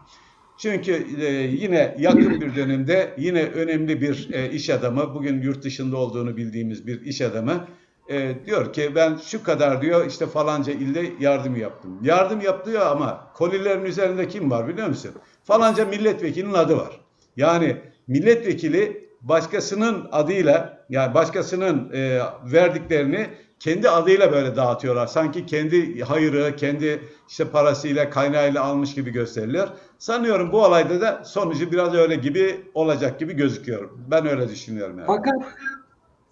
[0.58, 5.98] Çünkü e, yine yakın bir dönemde yine önemli bir e, iş adamı, bugün yurt dışında
[5.98, 7.68] olduğunu bildiğimiz bir iş adamı
[8.10, 12.00] e, diyor ki ben şu kadar diyor işte falanca ilde yardım yaptım.
[12.04, 15.12] Yardım yaptı ama kolilerin üzerinde kim var biliyor musun?
[15.44, 17.00] Falanca milletvekilinin adı var.
[17.38, 17.78] Yani
[18.08, 23.28] milletvekili başkasının adıyla yani başkasının e, verdiklerini
[23.64, 25.08] kendi adıyla böyle dağıtıyorlar.
[25.08, 29.68] Sanki kendi hayırı, kendi işte parasıyla, kaynağıyla almış gibi gösteriliyor.
[29.98, 33.90] Sanıyorum bu olayda da sonucu biraz öyle gibi olacak gibi gözüküyor.
[34.12, 35.08] Ben öyle düşünüyorum yani.
[35.08, 35.36] Fakat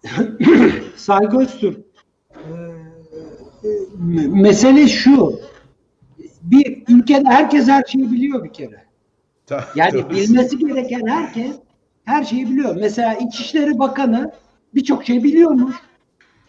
[0.95, 1.77] Saygı Öztürk
[4.33, 5.39] mesele şu
[6.41, 8.85] bir ülkede herkes her şeyi biliyor bir kere.
[9.75, 11.51] Yani bilmesi gereken herkes
[12.05, 12.75] her şeyi biliyor.
[12.79, 14.31] Mesela İçişleri Bakanı
[14.75, 15.75] birçok şey biliyormuş.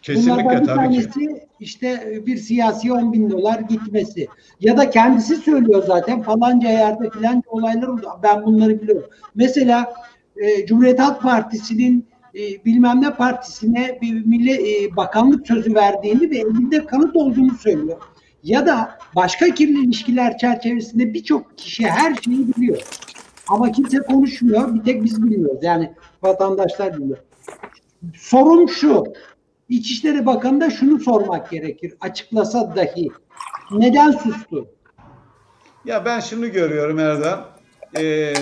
[0.02, 1.46] Kesinlikle Bunlardan bir tabii tanesi ki.
[1.60, 4.28] işte bir siyasi 10 bin dolar gitmesi.
[4.60, 8.08] Ya da kendisi söylüyor zaten falanca yerde filanca olaylar oldu.
[8.22, 9.10] Ben bunları biliyorum.
[9.34, 9.92] Mesela
[10.36, 16.36] e, Cumhuriyet Halk Partisi'nin e, bilmem ne partisine bir milli e, bakanlık sözü verdiğini ve
[16.36, 17.98] elinde kanıt olduğunu söylüyor.
[18.44, 22.82] Ya da başka kirli ilişkiler çerçevesinde birçok kişi her şeyi biliyor.
[23.48, 24.74] Ama kimse konuşmuyor.
[24.74, 25.58] Bir tek biz bilmiyoruz.
[25.62, 25.92] Yani
[26.22, 27.18] vatandaşlar biliyor.
[28.16, 29.04] Sorun şu.
[29.68, 31.94] İçişleri Bakanı da şunu sormak gerekir.
[32.00, 33.08] Açıklasa dahi.
[33.70, 34.68] Neden sustu?
[35.84, 37.44] Ya ben şunu görüyorum Erdem.
[37.98, 38.34] Ee,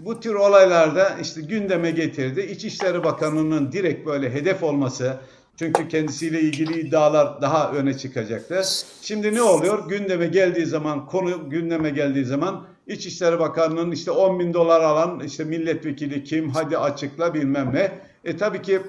[0.00, 2.40] bu tür olaylarda işte gündeme getirdi.
[2.40, 5.16] İçişleri Bakanı'nın direkt böyle hedef olması,
[5.56, 8.62] çünkü kendisiyle ilgili iddialar daha öne çıkacaktı.
[9.02, 9.88] Şimdi ne oluyor?
[9.88, 15.44] Gündeme geldiği zaman, konu gündeme geldiği zaman İçişleri Bakanı'nın işte 10 bin dolar alan işte
[15.44, 17.92] milletvekili kim hadi açıkla bilmem ne.
[18.24, 18.80] E tabii ki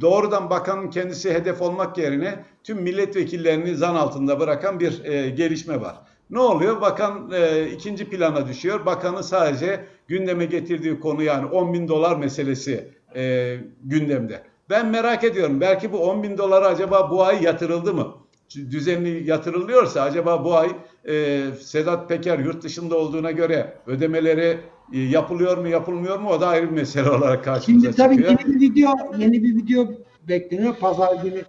[0.00, 5.96] doğrudan bakanın kendisi hedef olmak yerine tüm milletvekillerini zan altında bırakan bir e, gelişme var.
[6.30, 6.80] Ne oluyor?
[6.80, 8.86] Bakan e, ikinci plana düşüyor.
[8.86, 14.42] Bakanın sadece gündeme getirdiği konu yani 10 bin dolar meselesi e, gündemde.
[14.70, 15.60] Ben merak ediyorum.
[15.60, 18.14] Belki bu 10 bin dolar acaba bu ay yatırıldı mı?
[18.54, 20.68] Düzenli yatırılıyorsa acaba bu ay
[21.08, 24.58] e, Sedat Peker yurt dışında olduğuna göre ödemeleri
[24.92, 28.38] e, yapılıyor mu yapılmıyor mu o da ayrı bir mesele olarak karşımıza Şimdi tabii çıkıyor.
[28.40, 29.86] yeni bir video yeni bir video
[30.28, 31.42] bekleniyor pazar günü.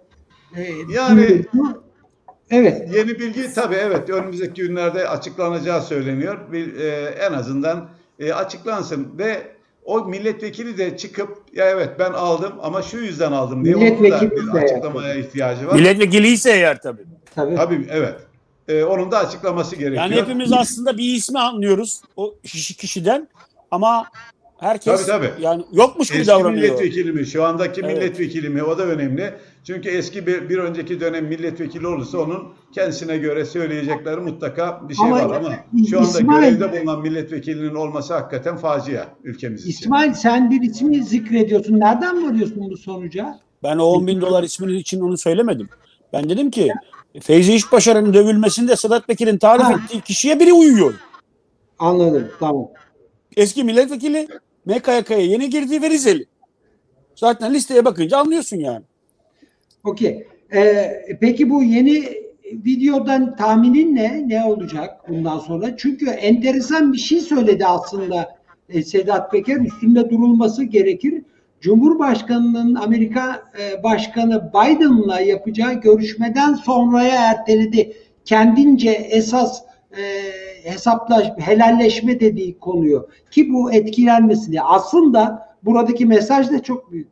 [0.56, 1.44] E, Yani-
[2.50, 2.88] evet.
[2.94, 6.52] Yeni bilgi tabii evet önümüzdeki günlerde açıklanacağı söyleniyor.
[6.52, 7.88] Bir, e, en azından
[8.18, 9.42] e, açıklansın ve
[9.88, 13.90] o milletvekili de çıkıp ya evet ben aldım ama şu yüzden aldım diye onun da
[13.90, 15.74] Milletvekili bir açıklamaya ihtiyacı var.
[15.74, 17.02] Milletvekili ise eğer tabii.
[17.34, 17.56] Tabii.
[17.56, 18.14] Tabii evet.
[18.68, 20.02] E, onun da açıklaması gerekiyor.
[20.02, 23.28] Yani hepimiz aslında bir ismi anlıyoruz o kişi kişiden
[23.70, 24.06] ama
[24.58, 25.42] herkes Tabii, tabii.
[25.42, 26.62] yani yokmuş gibi Eski davranıyor.
[26.62, 27.26] milletvekili mi?
[27.26, 27.96] Şu andaki Evet.
[27.96, 28.62] milletvekili mi?
[28.62, 29.34] O da önemli.
[29.64, 32.44] Çünkü eski bir, bir önceki dönem milletvekili olursa onun
[32.74, 35.54] kendisine göre söyleyecekleri mutlaka bir şey Ama var ama
[35.90, 39.70] şu anda İsmail- görevde bulunan milletvekilinin olması hakikaten facia ülkemiz için.
[39.70, 41.80] İsmail sen bir ismi zikrediyorsun.
[41.80, 43.38] Nereden varıyorsun bu sonuca?
[43.62, 45.68] Ben o 10 bin dolar isminin için onu söylemedim.
[46.12, 46.72] Ben dedim ki
[47.22, 49.72] Feyzi İşbaşar'ın dövülmesinde Sedat Peker'in tarif Ha.
[49.84, 50.94] ettiği kişiye biri uyuyor.
[51.78, 52.28] Anladım.
[52.40, 52.68] Tamam.
[53.36, 54.28] Eski milletvekili
[54.68, 56.26] MKYK'ya yeni girdi ve Rizeli.
[57.14, 58.84] Zaten listeye bakınca anlıyorsun yani.
[59.84, 60.26] Okey.
[60.54, 60.90] Ee,
[61.20, 62.04] peki bu yeni
[62.52, 64.28] videodan tahminin ne?
[64.28, 65.76] Ne olacak bundan sonra?
[65.76, 68.38] Çünkü enteresan bir şey söyledi aslında
[68.68, 69.56] e, Sedat Peker.
[69.56, 71.22] Üstünde durulması gerekir.
[71.60, 77.92] Cumhurbaşkanının Amerika e, Başkanı Biden'la yapacağı görüşmeden sonraya erteledi.
[78.24, 79.62] Kendince esas
[79.96, 80.02] e,
[80.70, 84.62] hesaplaş, helalleşme dediği konuyu ki bu etkilenmesin diye.
[84.62, 87.08] Aslında buradaki mesaj da çok büyük.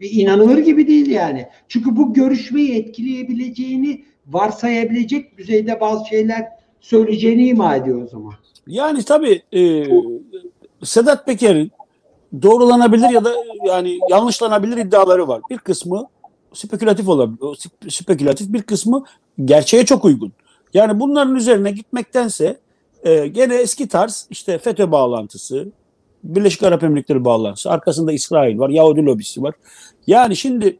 [0.00, 1.48] Bir inanılır gibi değil yani.
[1.68, 6.48] Çünkü bu görüşmeyi etkileyebileceğini varsayabilecek düzeyde bazı şeyler
[6.80, 8.34] söyleyeceğini ima ediyor o zaman.
[8.66, 9.84] Yani tabii e,
[10.82, 11.72] Sedat Peker'in
[12.42, 13.32] doğrulanabilir ya da
[13.66, 15.40] yani yanlışlanabilir iddiaları var.
[15.50, 16.06] Bir kısmı
[16.52, 17.70] spekülatif olabilir.
[17.88, 19.04] Spekülatif bir kısmı
[19.44, 20.32] gerçeğe çok uygun.
[20.74, 22.56] Yani bunların üzerine gitmektense
[23.02, 25.68] e, gene eski tarz işte FETÖ bağlantısı,
[26.24, 29.54] Birleşik Arap Emirlikleri bağlantısı, arkasında İsrail var, Yahudi lobisi var.
[30.06, 30.76] Yani şimdi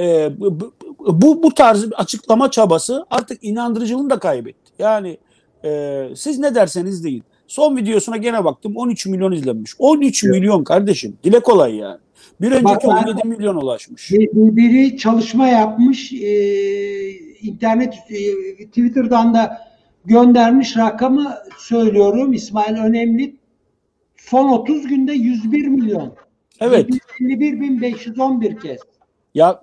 [0.00, 4.72] e, bu, bu- tarz bir açıklama çabası artık inandırıcılığını da kaybetti.
[4.78, 5.18] Yani
[5.64, 7.22] e, siz ne derseniz deyin.
[7.46, 9.72] Son videosuna gene baktım 13 milyon izlenmiş.
[9.78, 11.16] 13 milyon kardeşim.
[11.24, 11.98] Dile kolay yani.
[12.40, 14.10] Bir önceki Bak ben- 17 milyon ulaşmış.
[14.12, 17.10] Bir- bir- Biri çalışma yapmış, e,
[17.42, 19.69] internet e, Twitter'dan da
[20.04, 22.32] göndermiş rakamı söylüyorum.
[22.32, 23.36] İsmail Önemli
[24.16, 26.14] son 30 günde 101 milyon.
[26.60, 26.90] Evet.
[27.20, 28.80] 51.511 kez.
[29.34, 29.60] Ya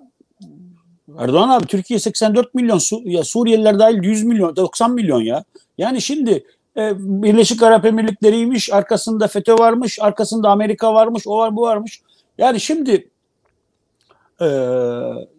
[1.18, 5.44] Erdoğan abi Türkiye 84 milyon Su- ya Suriyeliler dahil 100 milyon 90 milyon ya.
[5.78, 6.44] Yani şimdi
[6.76, 12.02] e, Birleşik Arap Emirlikleri'ymiş arkasında FETÖ varmış arkasında Amerika varmış o var bu varmış.
[12.38, 13.10] Yani şimdi
[14.40, 14.46] e,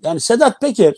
[0.04, 0.94] yani Sedat Peker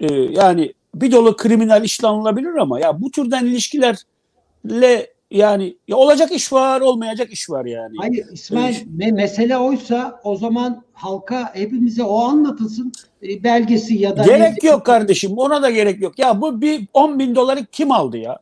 [0.00, 6.52] e, yani bir dolu kriminal işlanılabilir ama ya bu türden ilişkilerle yani ya olacak iş
[6.52, 7.96] var olmayacak iş var yani.
[7.98, 12.92] Hayır İsmail me- mesele oysa o zaman halka hepimize o anlatılsın
[13.22, 15.38] E, belgesi ya da Gerek yok kardeşim.
[15.38, 16.18] Ona da gerek yok.
[16.18, 18.38] Ya bu bir 10 bin doları kim aldı ya?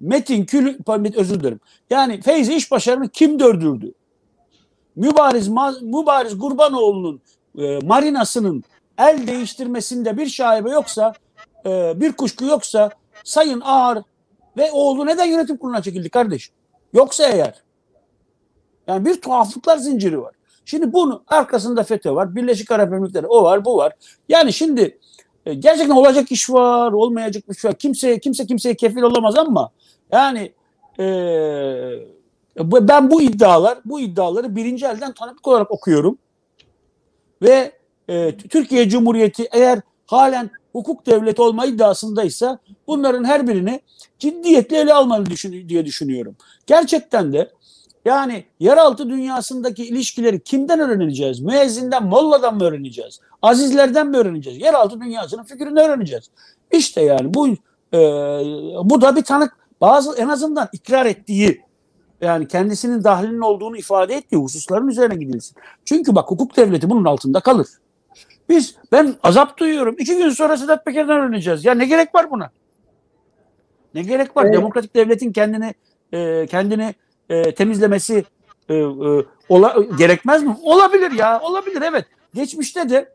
[0.00, 0.74] Metin Kül,
[1.16, 1.60] özür dilerim.
[1.90, 3.92] Yani Feyzi İşbaşarı'nı kim dördürdü?
[4.96, 5.48] Mübariz,
[5.82, 7.20] Mübariz Gurbanoğlu'nun
[7.58, 8.64] e, marinasının
[8.98, 11.14] el değiştirmesinde bir şaibe yoksa,
[11.66, 12.90] e, bir kuşku yoksa
[13.24, 13.98] Sayın Ağar
[14.56, 16.54] ve oğlu neden yönetim kuruluna çekildi kardeşim?
[16.92, 17.62] Yoksa eğer.
[18.86, 20.34] Yani bir tuhaflıklar zinciri var.
[20.64, 23.92] Şimdi bunun arkasında FETÖ var, Birleşik Arap Emirlikleri o var, bu var.
[24.28, 24.98] Yani şimdi
[25.46, 27.74] e, gerçekten olacak iş var, olmayacak iş var.
[27.74, 29.70] Kimse kimse kimseye kefil olamaz ama
[30.12, 30.52] yani
[30.98, 31.04] e,
[32.60, 36.18] ben bu iddialar, bu iddiaları birinci elden tanıklık olarak okuyorum.
[37.42, 37.72] Ve
[38.08, 43.80] e, Türkiye Cumhuriyeti eğer halen hukuk devleti olma iddiasındaysa bunların her birini
[44.18, 46.36] ciddiyetle ele almalı düşün, diye düşünüyorum.
[46.66, 47.50] Gerçekten de
[48.04, 51.40] yani yeraltı dünyasındaki ilişkileri kimden öğreneceğiz?
[51.40, 53.20] Müezzinden, molladan mı öğreneceğiz?
[53.42, 54.62] Azizlerden mi öğreneceğiz?
[54.62, 56.30] Yeraltı dünyasının fikrini öğreneceğiz.
[56.72, 57.48] İşte yani bu
[57.94, 57.98] e,
[58.84, 61.62] bu da bir tanık bazı en azından ikrar ettiği
[62.20, 65.56] yani kendisinin dahlinin olduğunu ifade ettiği hususların üzerine gidilsin.
[65.84, 67.66] Çünkü bak hukuk devleti bunun altında kalır.
[68.48, 69.96] Biz ben azap duyuyorum.
[69.98, 71.64] İki gün sonra Sedat Peker'den öğreneceğiz.
[71.64, 72.50] Ya ne gerek var buna?
[73.94, 74.44] Ne gerek var?
[74.44, 74.54] Evet.
[74.54, 75.74] Demokratik devletin kendini
[76.12, 76.94] e, kendini
[77.28, 78.24] e, temizlemesi
[78.68, 78.84] e, e,
[79.48, 80.56] ola, gerekmez mi?
[80.62, 81.40] Olabilir ya.
[81.40, 82.04] Olabilir evet.
[82.34, 83.14] Geçmişte de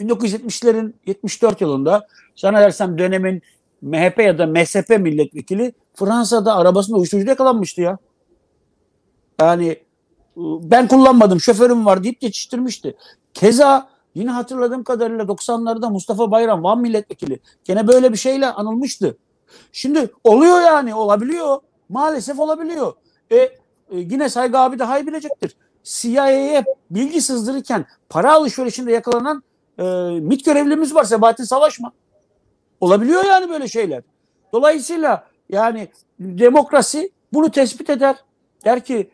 [0.00, 3.42] 1970'lerin 74 yılında zannedersem dönemin
[3.82, 7.98] MHP ya da MSP milletvekili Fransa'da arabasında uyuşturucu yakalanmıştı ya.
[9.40, 9.80] Yani e,
[10.62, 12.96] ben kullanmadım şoförüm var deyip geçiştirmişti.
[13.34, 19.16] Keza yine hatırladığım kadarıyla 90'larda Mustafa Bayram Van milletvekili gene böyle bir şeyle anılmıştı.
[19.72, 21.58] Şimdi oluyor yani olabiliyor.
[21.88, 22.92] Maalesef olabiliyor.
[23.30, 23.50] E, e,
[23.90, 25.56] yine Saygı abi daha iyi bilecektir.
[25.84, 29.42] CIA'ye bilgi sızdırırken para alışverişinde yakalanan
[29.78, 29.82] e,
[30.20, 31.92] MİT görevlimiz var Sebahattin Savaşma.
[32.80, 34.02] Olabiliyor yani böyle şeyler.
[34.52, 35.88] Dolayısıyla yani
[36.20, 38.16] demokrasi bunu tespit eder.
[38.64, 39.10] Der ki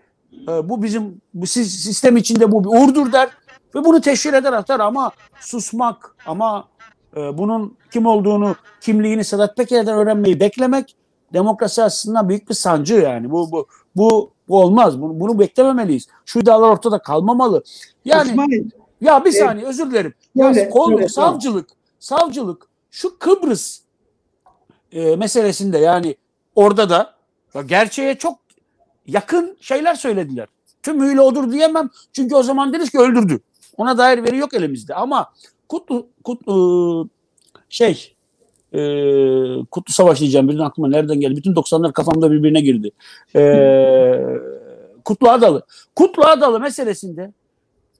[0.48, 3.28] e, bu bizim bu sis- sistem içinde bu bir uğurdur der
[3.75, 5.11] ve bunu teşhir eder atar ama
[5.41, 6.68] susmak ama
[7.16, 10.97] e, bunun kim olduğunu, kimliğini Sedat Peker'den öğrenmeyi beklemek
[11.33, 13.31] demokrasi açısından büyük bir sancı yani.
[13.31, 13.66] Bu bu
[13.97, 15.01] bu, bu olmaz.
[15.03, 16.09] Bunu, bunu beklememeliyiz.
[16.25, 17.62] Şu iddialar ortada kalmamalı.
[18.05, 19.41] Yani İsmail, ya bir Evet.
[19.41, 20.14] saniye özür dilerim.
[20.35, 21.09] Ya Söyle, kol, tamam.
[21.09, 21.68] savcılık,
[22.01, 23.81] savcılık şu Kıbrıs
[24.93, 26.16] e, meselesinde yani
[26.55, 27.14] orada da
[27.55, 28.39] ya gerçeğe çok
[29.07, 30.49] yakın şeyler söylediler.
[30.83, 31.91] Tümüyle odur diyemem.
[32.12, 33.41] Çünkü o zaman deriz ki öldürdü.
[33.77, 34.95] Ona dair veri yok elimizde.
[34.95, 35.33] Ama
[35.68, 37.09] Kutlu, Kutlu
[37.68, 38.14] şey
[38.73, 38.81] e,
[39.71, 40.49] Kutlu Savaş diyeceğim.
[40.49, 41.37] Birinin aklıma nereden geldi?
[41.37, 42.91] Bütün 90'lar kafamda birbirine girdi.
[43.37, 43.41] E,
[45.05, 45.62] Kutlu Adalı.
[45.97, 47.33] Kutlu Adalı meselesinde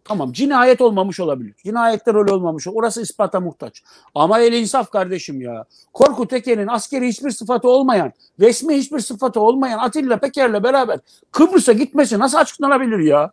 [0.05, 1.55] Tamam cinayet olmamış olabilir.
[1.64, 2.66] Cinayette rol olmamış.
[2.68, 3.83] Orası ispata muhtaç.
[4.14, 5.64] Ama el insaf kardeşim ya.
[5.93, 10.99] Korkut Eken'in askeri hiçbir sıfatı olmayan, resmi hiçbir sıfatı olmayan Atilla Peker'le beraber
[11.33, 13.31] Kıbrıs'a gitmesi nasıl açıklanabilir ya?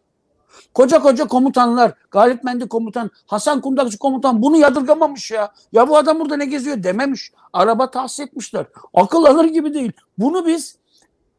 [0.74, 5.54] Koca koca komutanlar, Galip Mendi komutan, Hasan Kundakçı komutan bunu yadırgamamış ya.
[5.72, 7.32] Ya bu adam burada ne geziyor dememiş.
[7.54, 8.66] Araba tahsis etmişler.
[8.94, 9.92] Akıl alır gibi değil.
[10.18, 10.78] Bunu biz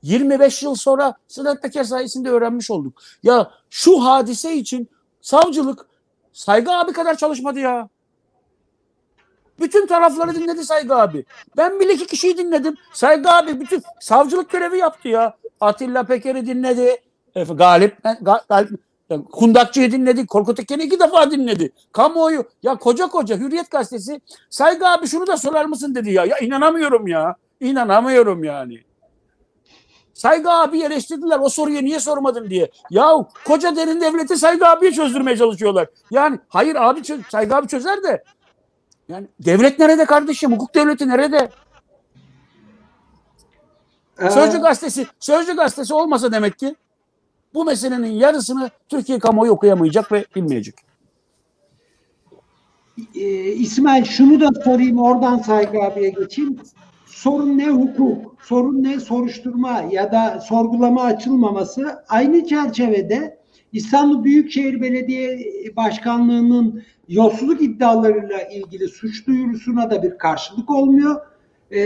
[0.02, 3.02] 25 yıl sonra Sedat Peker sayesinde öğrenmiş olduk.
[3.22, 4.88] Ya şu hadise için
[5.20, 5.86] savcılık
[6.32, 7.88] Saygı abi kadar çalışmadı ya.
[9.60, 11.24] Bütün tarafları dinledi Saygı abi.
[11.56, 12.76] Ben bile iki kişiyi dinledim.
[12.92, 15.36] Saygı abi bütün savcılık görevi yaptı ya.
[15.60, 17.02] Atilla Peker'i dinledi.
[17.34, 18.80] Galip, Ga- Galip
[19.32, 20.26] Kundakçı'yı dinledi.
[20.26, 21.72] Korkut Eken'i iki defa dinledi.
[21.92, 26.24] Kamuoyu ya koca koca Hürriyet Gazetesi Saygı abi şunu da sorar mısın dedi ya.
[26.24, 27.36] Ya inanamıyorum ya.
[27.60, 28.82] İnanamıyorum yani.
[30.14, 31.38] Saygı abi eleştirdiler.
[31.38, 32.70] O soruyu niye sormadın diye.
[32.90, 33.12] Ya
[33.44, 35.88] koca derin devleti Saygı abiye çözdürmeye çalışıyorlar.
[36.10, 38.24] Yani hayır abi çöz, Saygı abi çözer de.
[39.08, 40.52] Yani devlet nerede kardeşim?
[40.52, 41.50] Hukuk devleti nerede?
[44.20, 46.76] Ee, Sözcü gazetesi, Sözcü gazetesi olmasa demek ki
[47.54, 50.74] bu meselenin yarısını Türkiye kamuoyu okuyamayacak ve bilmeyecek.
[53.14, 56.56] e, İsmail şunu da sorayım oradan Saygı abiye geçeyim.
[57.06, 62.04] Sorun ne hukuk, sorun ne soruşturma ya da sorgulama açılmaması.
[62.08, 63.38] Aynı çerçevede
[63.72, 65.38] İstanbul Büyükşehir Belediye
[65.76, 71.20] Başkanlığı'nın yolsuzluk iddialarıyla ilgili suç duyurusuna da bir karşılık olmuyor.
[71.70, 71.80] E,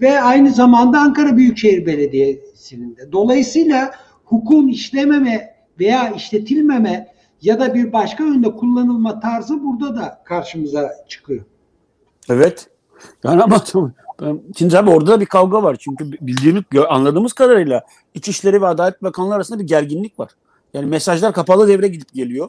[0.00, 3.12] ve aynı zamanda Ankara Büyükşehir Belediyesi'nin de.
[3.12, 3.90] Dolayısıyla
[4.24, 11.44] hukukun işlememe veya işletilmeme ya da bir başka yönde kullanılma tarzı burada da karşımıza çıkıyor.
[12.28, 12.68] Evet.
[13.24, 13.64] Yani ama
[14.56, 15.76] şimdi tabii orada da bir kavga var.
[15.80, 20.30] Çünkü bildiğimiz, anladığımız kadarıyla İçişleri ve Adalet Bakanlığı arasında bir gerginlik var.
[20.74, 22.48] Yani mesajlar kapalı devre gidip geliyor.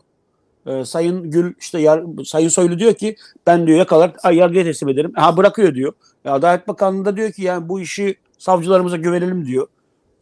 [0.65, 3.15] Ee, Sayın Gül işte yar, Sayın Soylu diyor ki
[3.47, 5.11] ben diyor yakalar yargıya teslim ederim.
[5.15, 5.93] Ha bırakıyor diyor.
[6.25, 9.67] E, Adalet Bakanlığı da diyor ki yani bu işi savcılarımıza güvenelim diyor.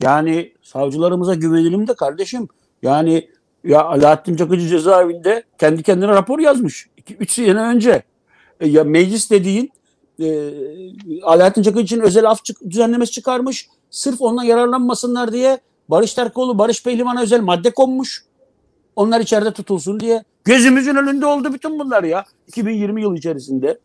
[0.04, 2.48] Yani savcılarımıza güvenelim de kardeşim.
[2.82, 3.30] Yani
[3.64, 6.88] ya Alaaddin Çakıcı cezaevinde kendi kendine rapor yazmış.
[6.98, 8.04] 2-3 sene önce.
[8.60, 9.72] E, ya meclis dediğin
[10.20, 10.28] e,
[11.24, 13.68] Alaaddin Çakıcı için özel af çık- düzenlemesi çıkarmış.
[13.90, 18.26] Sırf ondan yararlanmasınlar diye Barış Terkoğlu, Barış Pehlivan'a özel madde konmuş.
[18.96, 20.24] Onlar içeride tutulsun diye.
[20.44, 22.26] Gözümüzün önünde oldu bütün bunlar ya.
[22.48, 23.80] 2020 yıl içerisinde.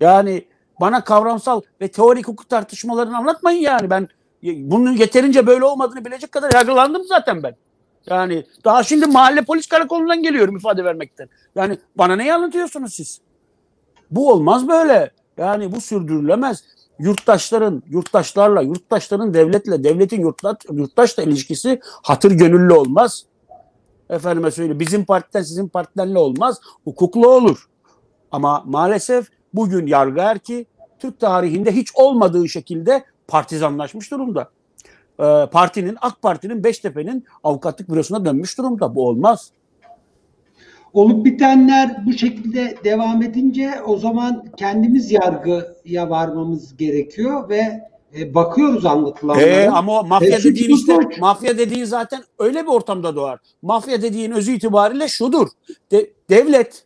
[0.00, 0.44] Yani
[0.80, 3.90] bana kavramsal ve teorik hukuk tartışmalarını anlatmayın yani.
[3.90, 4.08] Ben
[4.42, 7.56] bunun yeterince böyle olmadığını bilecek kadar yargılandım zaten ben.
[8.06, 11.28] Yani daha şimdi mahalle polis karakolundan geliyorum ifade vermekten.
[11.54, 13.20] Yani bana ne anlatıyorsunuz siz?
[14.10, 15.10] Bu olmaz böyle.
[15.36, 16.64] Yani bu sürdürülemez.
[16.98, 23.24] Yurttaşların, yurttaşlarla, yurttaşların devletle, devletin yurttaş, yurttaşla ilişkisi hatır gönüllü olmaz.
[24.10, 26.60] Efendime söyle bizim partiden sizin partidenle olmaz.
[26.84, 27.68] Hukuklu olur.
[28.32, 30.66] Ama maalesef bugün yargı erki
[30.98, 34.50] Türk tarihinde hiç olmadığı şekilde partizanlaşmış durumda.
[35.20, 38.94] Ee, partinin, AK Parti'nin, Beştepe'nin avukatlık bürosuna dönmüş durumda.
[38.94, 39.50] Bu olmaz.
[40.92, 48.86] Olup bitenler bu şekilde devam edince o zaman kendimiz yargıya varmamız gerekiyor ve e, bakıyoruz
[48.86, 49.46] anlatılanlara.
[49.46, 51.18] Ee, ama mafya E, dediğin işte suç.
[51.18, 53.38] mafya dediğin zaten öyle bir ortamda doğar.
[53.62, 55.48] Mafya dediğin özü itibariyle şudur.
[55.92, 56.84] De- devlet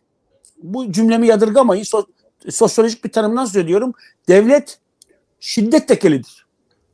[0.63, 1.83] bu cümlemi yadırgamayın.
[1.83, 2.05] So-
[2.49, 3.93] sosyolojik bir tanımdan söylüyorum.
[4.27, 4.79] Devlet
[5.43, 6.45] şiddet tekelidir.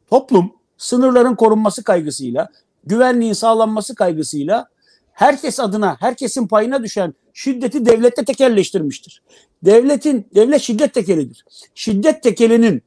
[0.10, 2.50] Toplum sınırların korunması kaygısıyla,
[2.84, 4.68] güvenliğin sağlanması kaygısıyla
[5.12, 9.22] herkes adına, herkesin payına düşen şiddeti devlette tekelleştirmiştir.
[9.66, 11.46] Devletin devlet şiddet tekelidir.
[11.76, 12.84] Şiddet tekelinin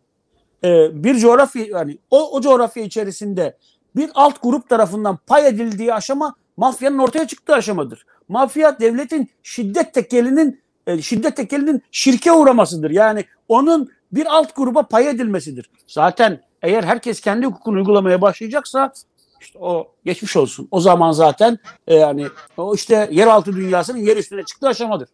[0.64, 3.56] e, bir coğrafya yani o, o coğrafya içerisinde
[3.96, 8.06] bir alt grup tarafından pay edildiği aşama mafyanın ortaya çıktığı aşamadır.
[8.28, 12.90] Mafya devletin şiddet tekelinin e, şiddet tekelinin şirke uğramasıdır.
[12.90, 15.70] Yani onun bir alt gruba pay edilmesidir.
[15.86, 18.92] Zaten eğer herkes kendi hukukunu uygulamaya başlayacaksa
[19.40, 20.68] işte o geçmiş olsun.
[20.70, 22.26] O zaman zaten e, yani
[22.56, 25.08] o işte yeraltı dünyasının yer üstüne çıktığı aşamadır.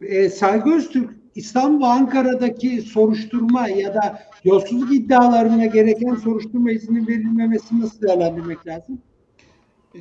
[0.00, 8.02] E, Saygı Öztürk İstanbul Ankara'daki soruşturma ya da yolsuzluk iddialarına gereken soruşturma izni verilmemesi nasıl
[8.02, 9.02] değerlendirmek lazım?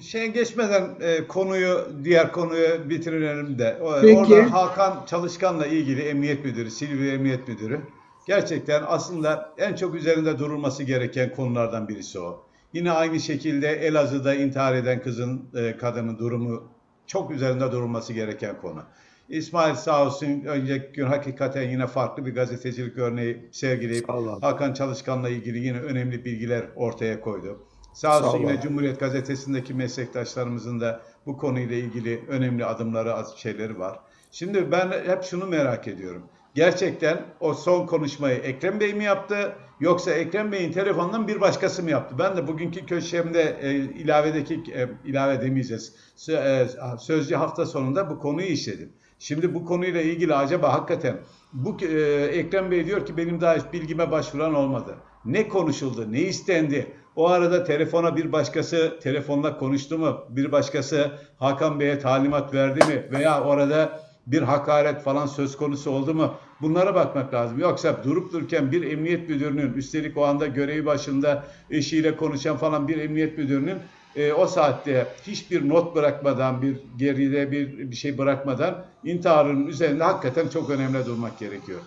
[0.01, 3.77] Şey geçmeden e, konuyu diğer konuyu bitirelim de.
[3.81, 4.17] O- Peki.
[4.17, 7.81] Orada Hakan Çalışkan'la ilgili Emniyet Müdürü, Silivri Emniyet Müdürü
[8.27, 12.43] gerçekten aslında en çok üzerinde durulması gereken konulardan birisi o.
[12.73, 16.63] Yine aynı şekilde Elazığ'da intihar eden kızın, e, kadının durumu
[17.07, 18.83] çok üzerinde durulması gereken konu.
[19.29, 24.05] İsmail sağ olsun önceki gün hakikaten yine farklı bir gazetecilik örneği sergileyip.
[24.41, 27.59] Hakan Çalışkan'la ilgili yine önemli bilgiler ortaya koydu.
[27.93, 28.61] Sağ Sağ olsun ol yine.
[28.61, 33.99] Cumhuriyet Gazetesi'ndeki meslektaşlarımızın da bu konuyla ilgili önemli adımları, az şeyleri var.
[34.31, 36.23] Şimdi ben hep şunu merak ediyorum.
[36.55, 41.89] Gerçekten o son konuşmayı Ekrem Bey mi yaptı yoksa Ekrem Bey'in telefonundan bir başkası mı
[41.89, 42.15] yaptı?
[42.19, 45.95] Ben de bugünkü köşemde e, ilavedeki e, ilave demeyeceğiz.
[46.17, 48.93] Sö- e, sözcü hafta sonunda bu konuyu işledim.
[49.19, 51.17] Şimdi bu konuyla ilgili acaba hakikaten
[51.53, 54.95] bu e, Ekrem Bey diyor ki benim daha bilgime başvuran olmadı.
[55.25, 56.11] Ne konuşuldu?
[56.11, 56.93] Ne istendi?
[57.21, 60.17] O arada telefona bir başkası telefonla konuştu mu?
[60.29, 63.05] Bir başkası Hakan Bey'e talimat verdi mi?
[63.11, 66.33] Veya orada bir hakaret falan söz konusu oldu mu?
[66.61, 67.59] Bunlara bakmak lazım.
[67.59, 72.97] Yoksa durup dururken bir emniyet müdürünün üstelik o anda görevi başında eşiyle konuşan falan bir
[72.97, 73.77] emniyet müdürünün
[74.15, 80.47] e, o saatte hiçbir not bırakmadan bir geride bir bir şey bırakmadan intiharının üzerinde hakikaten
[80.47, 81.79] çok önemli durmak gerekiyor.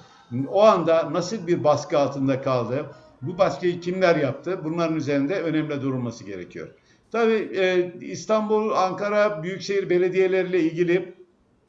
[0.49, 2.87] O anda nasıl bir baskı altında kaldı?
[3.27, 4.61] Bu baskıyı kimler yaptı?
[4.65, 6.69] Bunların üzerinde önemli durulması gerekiyor.
[7.13, 11.15] Tabii e, İstanbul, Ankara Büyükşehir Belediyeleriyle ilgili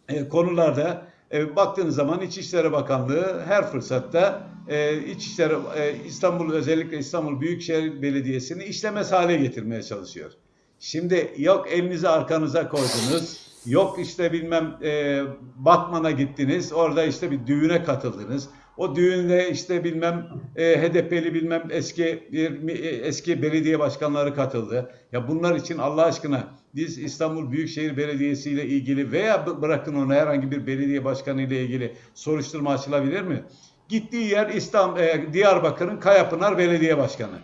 [0.09, 7.41] e, konularda e, baktığınız zaman İçişleri Bakanlığı her fırsatta e, İçişleri e, İstanbul özellikle İstanbul
[7.41, 10.31] Büyükşehir Belediyesi'ni işlemez hale getirmeye çalışıyor.
[10.79, 15.21] Şimdi yok elinizi arkanıza koydunuz, yok işte bilmem e,
[15.55, 18.49] Batman'a gittiniz, orada işte bir düğüne katıldınız.
[18.77, 24.91] O düğünde işte bilmem e, HDP'li bilmem eski bir, e, eski belediye başkanları katıldı.
[25.11, 30.13] Ya bunlar için Allah aşkına biz İstanbul Büyükşehir Belediyesi ile ilgili veya bı- bırakın onu
[30.13, 33.43] herhangi bir belediye başkanı ile ilgili soruşturma açılabilir mi?
[33.89, 37.39] Gittiği yer İstanbul, e, Diyarbakır'ın Kayapınar Belediye Başkanı.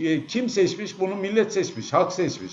[0.00, 1.00] E, Kim seçmiş?
[1.00, 2.52] Bunu millet seçmiş, halk seçmiş.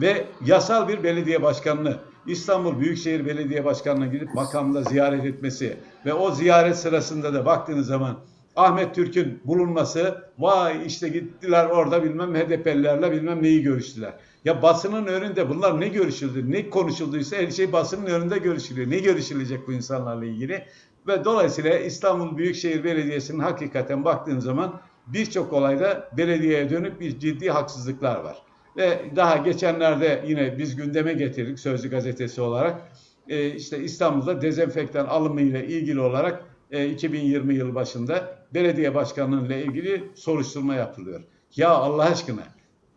[0.00, 6.30] Ve yasal bir belediye başkanını İstanbul Büyükşehir Belediye Başkanı'na gidip makamda ziyaret etmesi ve o
[6.30, 8.18] ziyaret sırasında da baktığınız zaman
[8.56, 14.12] Ahmet Türk'ün bulunması vay işte gittiler orada bilmem HDP'lilerle bilmem neyi görüştüler.
[14.44, 18.90] Ya basının önünde bunlar ne görüşüldü, ne konuşulduysa her şey basının önünde görüşülüyor.
[18.90, 20.64] Ne görüşülecek bu insanlarla ilgili?
[21.06, 28.16] Ve dolayısıyla İstanbul Büyükşehir Belediyesi'nin hakikaten baktığınız zaman birçok olayda belediyeye dönük bir ciddi haksızlıklar
[28.16, 28.36] var.
[28.76, 32.92] Ve daha geçenlerde yine biz gündeme getirdik Sözcü Gazetesi olarak.
[33.28, 39.64] Ee, işte İstanbul'da dezenfektan alımı ile ilgili olarak e, 2020 yılı başında belediye başkanlığı ile
[39.64, 41.20] ilgili soruşturma yapılıyor.
[41.56, 42.42] Ya Allah aşkına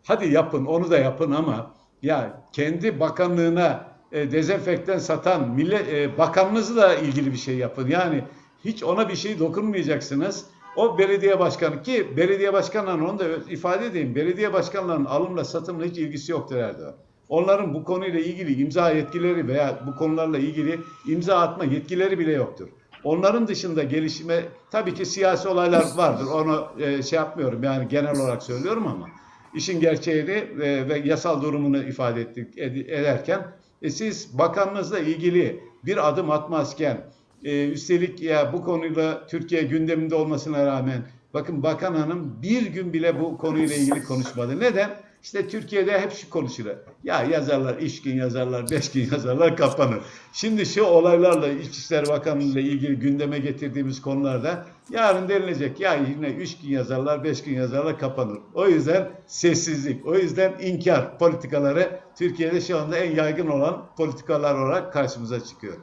[0.04, 6.94] hadi yapın onu da yapın ama ya kendi bakanlığına e, dezenfektan satan millet e, bakanınızla
[6.94, 7.88] ilgili bir şey yapın.
[7.88, 8.24] Yani
[8.64, 10.46] hiç ona bir şey dokunmayacaksınız.
[10.78, 14.14] O belediye başkanı ki belediye başkanlarının onu da ifade edeyim.
[14.14, 16.94] Belediye başkanlarının alımla satımla hiç ilgisi yoktur Erdoğan.
[17.28, 22.68] Onların bu konuyla ilgili imza yetkileri veya bu konularla ilgili imza atma yetkileri bile yoktur.
[23.04, 26.26] Onların dışında gelişime tabii ki siyasi olaylar vardır.
[26.26, 29.08] Onu e, şey yapmıyorum yani genel olarak söylüyorum ama
[29.54, 33.46] işin gerçeğini e, ve yasal durumunu ifade ettik, ed- ederken
[33.82, 37.00] e, siz bakanınızla ilgili bir adım atmazken
[37.44, 41.02] e, üstelik ya bu konuyla Türkiye gündeminde olmasına rağmen
[41.34, 44.60] bakın bakan hanım bir gün bile bu konuyla ilgili konuşmadı.
[44.60, 44.90] Neden?
[45.22, 46.70] İşte Türkiye'de hep şu konuşulur.
[47.04, 50.00] Ya yazarlar, üç gün yazarlar, beş gün yazarlar kapanır.
[50.32, 55.80] Şimdi şu olaylarla İçişleri Bakanlığı ile ilgili gündeme getirdiğimiz konularda yarın denilecek.
[55.80, 58.38] Ya yine üç gün yazarlar, beş gün yazarlar kapanır.
[58.54, 64.92] O yüzden sessizlik, o yüzden inkar politikaları Türkiye'de şu anda en yaygın olan politikalar olarak
[64.92, 65.74] karşımıza çıkıyor.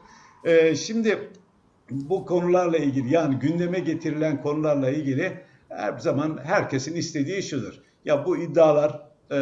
[0.44, 1.30] Ee, şimdi
[1.90, 7.74] bu konularla ilgili yani gündeme getirilen konularla ilgili her zaman herkesin istediği şudur.
[8.06, 9.38] Ya bu iddialar e,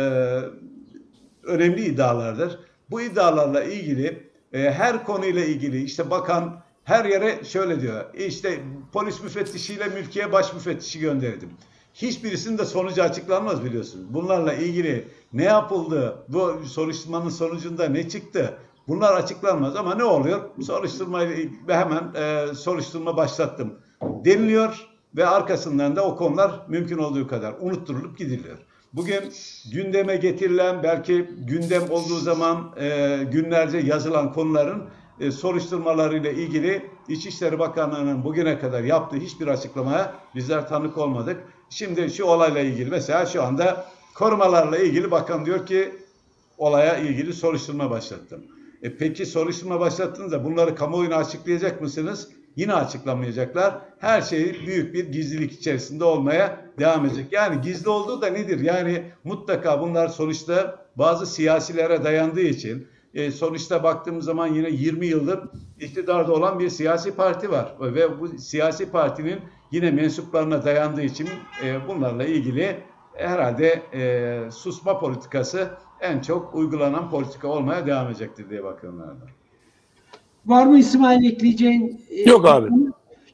[1.43, 2.59] önemli iddialardır.
[2.89, 8.13] Bu iddialarla ilgili e, her konuyla ilgili işte bakan her yere şöyle diyor.
[8.13, 8.59] İşte
[8.93, 11.49] polis müfettişiyle mülkiye baş müfettişi gönderdim.
[11.93, 14.13] Hiçbirisinin de sonucu açıklanmaz biliyorsunuz.
[14.13, 18.57] Bunlarla ilgili ne yapıldı, bu soruşturmanın sonucunda ne çıktı
[18.87, 19.75] bunlar açıklanmaz.
[19.75, 20.41] Ama ne oluyor?
[20.61, 27.27] Soruşturmayla ilgili ve hemen e, soruşturma başlattım deniliyor ve arkasından da o konular mümkün olduğu
[27.27, 28.57] kadar unutturulup gidiliyor.
[28.93, 29.33] Bugün
[29.71, 34.83] gündeme getirilen belki gündem olduğu zaman e, günlerce yazılan konuların
[35.19, 41.43] e, soruşturmalarıyla ilgili İçişleri Bakanlığı'nın bugüne kadar yaptığı hiçbir açıklamaya bizler tanık olmadık.
[41.69, 45.91] Şimdi şu olayla ilgili mesela şu anda korumalarla ilgili bakan diyor ki
[46.57, 48.43] olaya ilgili soruşturma başlattım.
[48.83, 52.29] E peki soruşturma başlattığınızda bunları kamuoyuna açıklayacak mısınız?
[52.55, 53.81] Yine açıklamayacaklar.
[53.99, 57.31] Her şey büyük bir gizlilik içerisinde olmaya devam edecek.
[57.31, 58.59] Yani gizli olduğu da nedir?
[58.59, 65.39] Yani mutlaka bunlar sonuçta bazı siyasilere dayandığı için e, sonuçta baktığımız zaman yine 20 yıldır
[65.79, 67.75] iktidarda olan bir siyasi parti var.
[67.79, 69.39] Ve bu siyasi partinin
[69.71, 71.29] yine mensuplarına dayandığı için
[71.63, 72.77] e, bunlarla ilgili
[73.13, 75.69] herhalde e, susma politikası
[76.03, 79.29] en çok uygulanan politika olmaya devam edecektir diye bakıyorum ben.
[80.45, 82.01] Var mı İsmail ekleyeceğin?
[82.09, 82.69] e, Yok abi.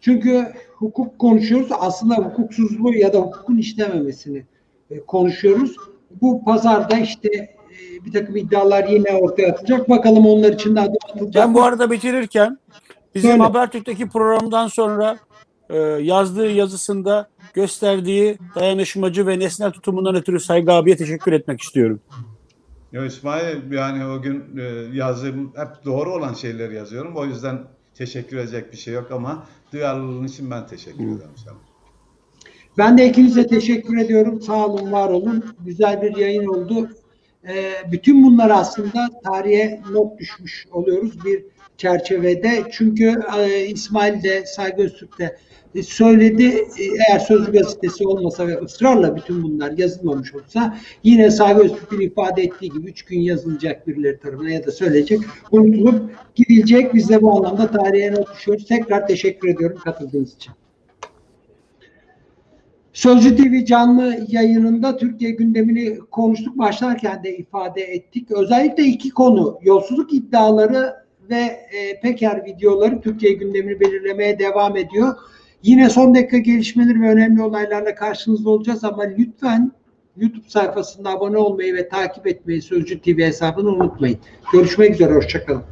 [0.01, 1.69] Çünkü hukuk konuşuyoruz.
[1.79, 4.45] Aslında hukuksuzluğu ya da hukukun işlememesini
[4.91, 5.75] e, konuşuyoruz.
[6.21, 9.89] Bu pazarda işte e, bir takım iddialar yine ortaya atılacak.
[9.89, 11.45] Bakalım onlar için de adım atılacak.
[11.45, 12.57] Ben bu arada bitirirken
[13.15, 13.43] bizim Söyle.
[13.43, 15.17] Habertürk'teki programdan sonra
[15.69, 21.99] e, yazdığı yazısında gösterdiği dayanışmacı ve nesnel tutumundan ötürü Saygı abiye teşekkür etmek istiyorum.
[22.91, 24.63] Ya İsmail yani o gün e,
[24.97, 27.15] yazdığım hep doğru olan şeyleri yazıyorum.
[27.15, 27.59] O yüzden
[27.93, 31.57] teşekkür edecek bir şey yok ama duyarlılığın için ben teşekkür ederim sana.
[32.77, 34.41] Ben de ikinize teşekkür ediyorum.
[34.41, 35.55] Sağ olun, var olun.
[35.65, 36.89] Güzel bir yayın oldu.
[37.47, 41.45] Ee, bütün bunlar aslında tarihe not düşmüş oluyoruz bir
[41.79, 42.63] çerçevede.
[42.71, 45.37] Çünkü e, İsmail de Saygı Öztürk de
[45.75, 46.45] e, söyledi.
[46.79, 52.43] E, Eğer Sözcü gazetesi olmasa ve ısrarla bütün bunlar yazılmamış olsa yine Saygı Öztürk'ün ifade
[52.43, 55.19] ettiği gibi üç gün yazılacak birileri tarafından ya da söyleyecek.
[55.51, 56.93] Unutulup gidilecek.
[56.93, 58.65] Biz de bu anlamda tarihe not düşüyoruz.
[58.65, 60.53] Tekrar teşekkür ediyorum katıldığınız için.
[62.93, 66.57] Sözcü TV canlı yayınında Türkiye gündemini konuştuk.
[66.57, 68.31] Başlarken de ifade ettik.
[68.31, 75.15] Özellikle iki konu yolsuzluk iddiaları ve e, Peker videoları Türkiye gündemini belirlemeye devam ediyor.
[75.63, 79.71] Yine son dakika gelişmeleri ve önemli olaylarla karşınızda olacağız ama lütfen
[80.17, 84.17] YouTube sayfasında abone olmayı ve takip etmeyi Sözcü TV hesabını unutmayın.
[84.53, 85.63] Görüşmek üzere, hoşçakalın.